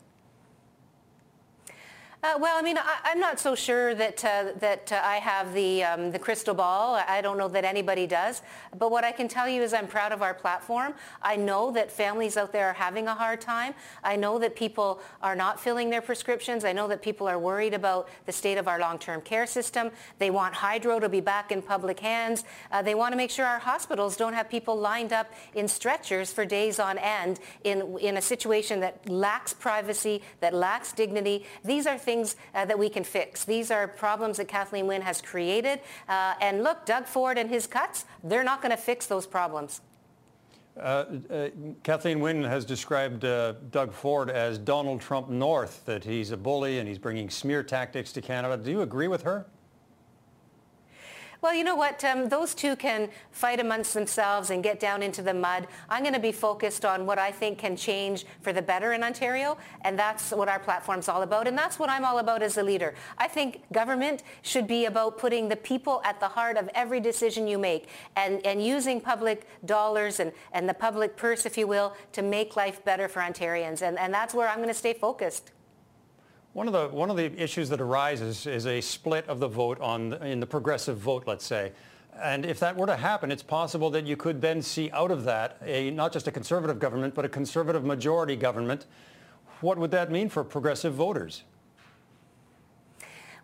Uh, 2.23 2.37
well, 2.39 2.57
I 2.57 2.61
mean, 2.61 2.77
I, 2.77 3.11
am 3.11 3.19
not 3.19 3.37
so 3.37 3.53
sure 3.53 3.93
that 3.95 4.23
uh, 4.23 4.53
that 4.59 4.93
uh, 4.93 5.01
I 5.03 5.17
have 5.17 5.53
the 5.53 5.83
um, 5.83 6.09
the 6.09 6.17
crystal 6.17 6.53
ball. 6.53 6.95
I 7.05 7.19
don't 7.19 7.37
know 7.37 7.49
that 7.49 7.65
anybody 7.65 8.07
does. 8.07 8.41
But 8.79 8.91
what 8.91 9.03
I 9.03 9.11
can 9.11 9.27
tell 9.27 9.49
you 9.49 9.61
is 9.61 9.73
I'm 9.73 9.87
proud 9.87 10.13
of 10.13 10.21
our 10.21 10.33
platform. 10.33 10.93
I 11.21 11.35
know 11.35 11.71
that 11.71 11.91
families 11.91 12.37
out 12.37 12.53
there 12.53 12.69
are 12.69 12.73
having 12.73 13.09
a 13.09 13.13
hard 13.13 13.41
time. 13.41 13.73
I 14.05 14.15
know 14.15 14.39
that 14.39 14.55
people 14.55 15.01
are 15.21 15.35
not 15.35 15.59
filling 15.59 15.89
their 15.89 16.01
prescriptions. 16.01 16.63
I 16.63 16.71
know 16.71 16.87
that 16.87 17.01
people 17.01 17.27
are 17.27 17.37
worried 17.37 17.73
about 17.73 18.07
the 18.25 18.31
state 18.31 18.57
of 18.57 18.69
our 18.69 18.79
long-term 18.79 19.19
care 19.23 19.45
system. 19.45 19.91
They 20.17 20.29
want 20.29 20.53
hydro 20.53 21.01
to 21.01 21.09
be 21.09 21.19
back 21.19 21.51
in 21.51 21.61
public 21.61 21.99
hands. 21.99 22.45
Uh, 22.71 22.81
they 22.81 22.95
want 22.95 23.11
to 23.11 23.17
make 23.17 23.31
sure 23.31 23.45
our 23.45 23.59
hospitals 23.59 24.15
don't 24.15 24.33
have 24.33 24.49
people 24.49 24.77
lined 24.77 25.11
up 25.11 25.29
in 25.55 25.67
stretchers 25.67 26.31
for 26.31 26.45
days 26.45 26.79
on 26.79 26.97
end 26.99 27.41
in 27.65 27.97
in 27.97 28.15
a 28.15 28.21
situation 28.21 28.79
that 28.79 29.09
lacks 29.09 29.51
privacy, 29.53 30.21
that 30.39 30.53
lacks 30.53 30.93
dignity. 30.93 31.45
These 31.65 31.85
are 31.85 31.97
things 31.97 32.12
things 32.13 32.35
uh, 32.53 32.65
that 32.65 32.77
we 32.77 32.89
can 32.89 33.03
fix. 33.03 33.43
These 33.43 33.71
are 33.71 33.87
problems 33.87 34.37
that 34.37 34.47
Kathleen 34.47 34.87
Wynne 34.87 35.01
has 35.01 35.21
created. 35.21 35.79
Uh, 36.07 36.33
and 36.41 36.63
look, 36.63 36.85
Doug 36.85 37.05
Ford 37.05 37.37
and 37.37 37.49
his 37.49 37.67
cuts, 37.67 38.05
they're 38.23 38.43
not 38.43 38.61
going 38.61 38.71
to 38.71 38.77
fix 38.77 39.07
those 39.07 39.25
problems. 39.25 39.81
Uh, 40.75 41.05
uh, 41.29 41.49
Kathleen 41.83 42.19
Wynne 42.19 42.43
has 42.43 42.65
described 42.65 43.25
uh, 43.25 43.53
Doug 43.69 43.93
Ford 43.93 44.29
as 44.29 44.57
Donald 44.57 45.01
Trump 45.01 45.29
North, 45.29 45.85
that 45.85 46.03
he's 46.03 46.31
a 46.31 46.37
bully 46.37 46.79
and 46.79 46.87
he's 46.87 46.97
bringing 46.97 47.29
smear 47.29 47.61
tactics 47.63 48.11
to 48.13 48.21
Canada. 48.21 48.57
Do 48.57 48.71
you 48.71 48.81
agree 48.81 49.07
with 49.07 49.21
her? 49.23 49.45
Well, 51.43 51.53
you 51.53 51.65
know 51.65 51.75
what? 51.75 52.01
Um, 52.05 52.29
those 52.29 52.55
two 52.55 52.77
can 52.77 53.09
fight 53.31 53.59
amongst 53.59 53.93
themselves 53.93 54.49
and 54.49 54.63
get 54.63 54.79
down 54.79 55.03
into 55.03 55.21
the 55.21 55.33
mud. 55.33 55.67
I'm 55.89 56.01
going 56.01 56.13
to 56.13 56.19
be 56.21 56.31
focused 56.31 56.85
on 56.85 57.05
what 57.05 57.19
I 57.19 57.33
think 57.33 57.57
can 57.57 57.75
change 57.75 58.25
for 58.39 58.53
the 58.53 58.61
better 58.61 58.93
in 58.93 59.03
Ontario, 59.03 59.57
and 59.81 59.99
that's 59.99 60.31
what 60.31 60.47
our 60.47 60.57
platform's 60.57 61.09
all 61.09 61.21
about, 61.21 61.49
and 61.49 61.57
that's 61.57 61.77
what 61.77 61.89
I'm 61.89 62.05
all 62.05 62.19
about 62.19 62.41
as 62.43 62.57
a 62.57 62.63
leader. 62.63 62.95
I 63.17 63.27
think 63.27 63.61
government 63.73 64.23
should 64.41 64.67
be 64.67 64.85
about 64.85 65.17
putting 65.17 65.49
the 65.49 65.57
people 65.57 66.01
at 66.05 66.21
the 66.21 66.29
heart 66.29 66.55
of 66.55 66.69
every 66.75 67.01
decision 67.01 67.45
you 67.45 67.57
make 67.57 67.89
and, 68.15 68.39
and 68.45 68.63
using 68.65 69.01
public 69.01 69.45
dollars 69.65 70.21
and, 70.21 70.31
and 70.53 70.69
the 70.69 70.73
public 70.73 71.17
purse, 71.17 71.45
if 71.45 71.57
you 71.57 71.67
will, 71.67 71.93
to 72.13 72.21
make 72.21 72.55
life 72.55 72.85
better 72.85 73.09
for 73.09 73.19
Ontarians, 73.19 73.81
and, 73.81 73.99
and 73.99 74.13
that's 74.13 74.33
where 74.33 74.47
I'm 74.47 74.59
going 74.59 74.69
to 74.69 74.73
stay 74.73 74.93
focused. 74.93 75.51
One 76.53 76.67
of 76.67 76.73
the 76.73 76.87
one 76.89 77.09
of 77.09 77.17
the 77.17 77.33
issues 77.41 77.69
that 77.69 77.81
arises 77.81 78.45
is 78.45 78.67
a 78.67 78.79
split 78.79 79.27
of 79.27 79.39
the 79.39 79.47
vote 79.47 79.81
on 79.81 80.13
in 80.21 80.39
the 80.39 80.45
progressive 80.45 80.97
vote, 80.97 81.23
let's 81.25 81.45
say. 81.45 81.71
And 82.21 82.45
if 82.45 82.59
that 82.59 82.75
were 82.75 82.85
to 82.85 82.95
happen, 82.95 83.31
it's 83.31 83.41
possible 83.41 83.89
that 83.89 84.05
you 84.05 84.15
could 84.15 84.39
then 84.39 84.61
see 84.61 84.91
out 84.91 85.09
of 85.09 85.23
that 85.23 85.57
a 85.65 85.89
not 85.89 86.13
just 86.13 86.27
a 86.27 86.31
conservative 86.31 86.77
government, 86.77 87.15
but 87.15 87.25
a 87.25 87.29
conservative 87.29 87.83
majority 87.83 88.35
government. 88.35 88.85
What 89.61 89.79
would 89.79 89.89
that 89.91 90.11
mean 90.11 90.29
for 90.29 90.43
progressive 90.43 90.93
voters? 90.93 91.41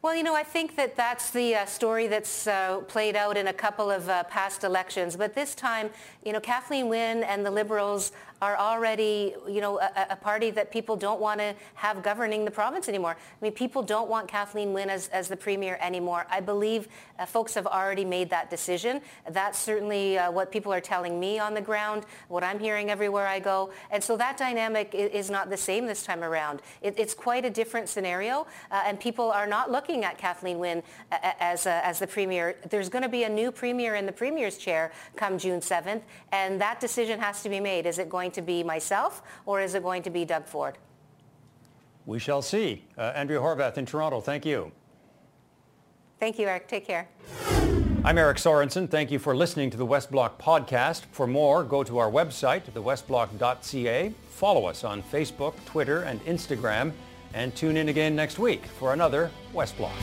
Well, 0.01 0.15
you 0.15 0.23
know, 0.23 0.35
I 0.35 0.43
think 0.43 0.77
that 0.77 0.95
that's 0.95 1.31
the 1.31 1.55
uh, 1.55 1.65
story 1.65 2.07
that's 2.07 2.47
uh, 2.47 2.79
played 2.87 3.17
out 3.17 3.35
in 3.35 3.47
a 3.47 3.53
couple 3.53 3.91
of 3.91 4.07
uh, 4.07 4.23
past 4.25 4.63
elections. 4.63 5.17
But 5.17 5.33
this 5.33 5.53
time, 5.53 5.89
you 6.23 6.31
know, 6.31 6.39
Kathleen 6.39 6.87
Wynne 6.87 7.23
and 7.23 7.45
the 7.45 7.51
Liberals 7.51 8.13
are 8.41 8.57
already, 8.57 9.35
you 9.47 9.61
know, 9.61 9.79
a, 9.79 10.07
a 10.11 10.15
party 10.15 10.51
that 10.51 10.71
people 10.71 10.95
don't 10.95 11.19
want 11.19 11.39
to 11.39 11.55
have 11.75 12.01
governing 12.03 12.45
the 12.45 12.51
province 12.51 12.87
anymore. 12.87 13.11
I 13.11 13.43
mean, 13.43 13.51
people 13.51 13.83
don't 13.83 14.09
want 14.09 14.27
Kathleen 14.27 14.73
Wynne 14.73 14.89
as, 14.89 15.07
as 15.09 15.27
the 15.27 15.37
premier 15.37 15.77
anymore. 15.81 16.25
I 16.29 16.39
believe 16.39 16.87
uh, 17.17 17.25
folks 17.25 17.53
have 17.55 17.67
already 17.67 18.05
made 18.05 18.29
that 18.29 18.49
decision. 18.49 19.01
That's 19.29 19.59
certainly 19.59 20.17
uh, 20.17 20.31
what 20.31 20.51
people 20.51 20.71
are 20.71 20.81
telling 20.81 21.19
me 21.19 21.39
on 21.39 21.53
the 21.53 21.61
ground, 21.61 22.05
what 22.27 22.43
I'm 22.43 22.59
hearing 22.59 22.89
everywhere 22.89 23.27
I 23.27 23.39
go. 23.39 23.71
And 23.91 24.03
so 24.03 24.15
that 24.17 24.37
dynamic 24.37 24.93
is, 24.93 25.11
is 25.11 25.29
not 25.29 25.49
the 25.49 25.57
same 25.57 25.85
this 25.85 26.03
time 26.03 26.23
around. 26.23 26.61
It, 26.81 26.95
it's 26.97 27.13
quite 27.13 27.45
a 27.45 27.49
different 27.49 27.89
scenario, 27.89 28.47
uh, 28.71 28.83
and 28.85 28.99
people 28.99 29.31
are 29.31 29.47
not 29.47 29.71
looking 29.71 30.05
at 30.05 30.17
Kathleen 30.17 30.59
Wynne 30.59 30.83
uh, 31.11 31.17
as, 31.39 31.67
as 31.67 31.99
the 31.99 32.07
premier. 32.07 32.55
There's 32.69 32.89
going 32.89 33.03
to 33.03 33.09
be 33.09 33.23
a 33.23 33.29
new 33.29 33.51
premier 33.51 33.95
in 33.95 34.05
the 34.05 34.11
premier's 34.11 34.57
chair 34.57 34.91
come 35.15 35.37
June 35.37 35.59
7th, 35.59 36.01
and 36.31 36.61
that 36.61 36.79
decision 36.79 37.19
has 37.19 37.43
to 37.43 37.49
be 37.49 37.59
made. 37.59 37.85
Is 37.85 37.99
it 37.99 38.09
going 38.09 38.28
going 38.29 38.45
to 38.45 38.53
be 38.53 38.63
myself 38.63 39.23
or 39.45 39.59
is 39.61 39.73
it 39.73 39.81
going 39.81 40.03
to 40.03 40.09
be 40.09 40.25
Doug 40.25 40.45
Ford? 40.45 40.77
We 42.05 42.19
shall 42.19 42.41
see. 42.41 42.85
Uh, 42.97 43.13
Andrea 43.15 43.39
Horwath 43.39 43.77
in 43.77 43.85
Toronto, 43.85 44.21
thank 44.21 44.45
you. 44.45 44.71
Thank 46.19 46.37
you, 46.37 46.47
Eric. 46.47 46.67
Take 46.67 46.85
care. 46.85 47.07
I'm 48.03 48.17
Eric 48.17 48.37
Sorensen. 48.37 48.89
Thank 48.89 49.09
you 49.11 49.19
for 49.19 49.35
listening 49.35 49.69
to 49.71 49.77
the 49.77 49.85
West 49.85 50.11
Block 50.11 50.41
podcast. 50.41 51.05
For 51.11 51.27
more, 51.27 51.63
go 51.63 51.83
to 51.83 51.97
our 51.97 52.09
website, 52.09 52.63
thewestblock.ca. 52.71 54.13
Follow 54.29 54.65
us 54.65 54.83
on 54.83 55.01
Facebook, 55.03 55.53
Twitter, 55.65 56.03
and 56.03 56.23
Instagram. 56.25 56.91
And 57.33 57.55
tune 57.55 57.77
in 57.77 57.89
again 57.89 58.15
next 58.15 58.37
week 58.37 58.65
for 58.65 58.93
another 58.93 59.31
West 59.53 59.77
Block. 59.77 59.93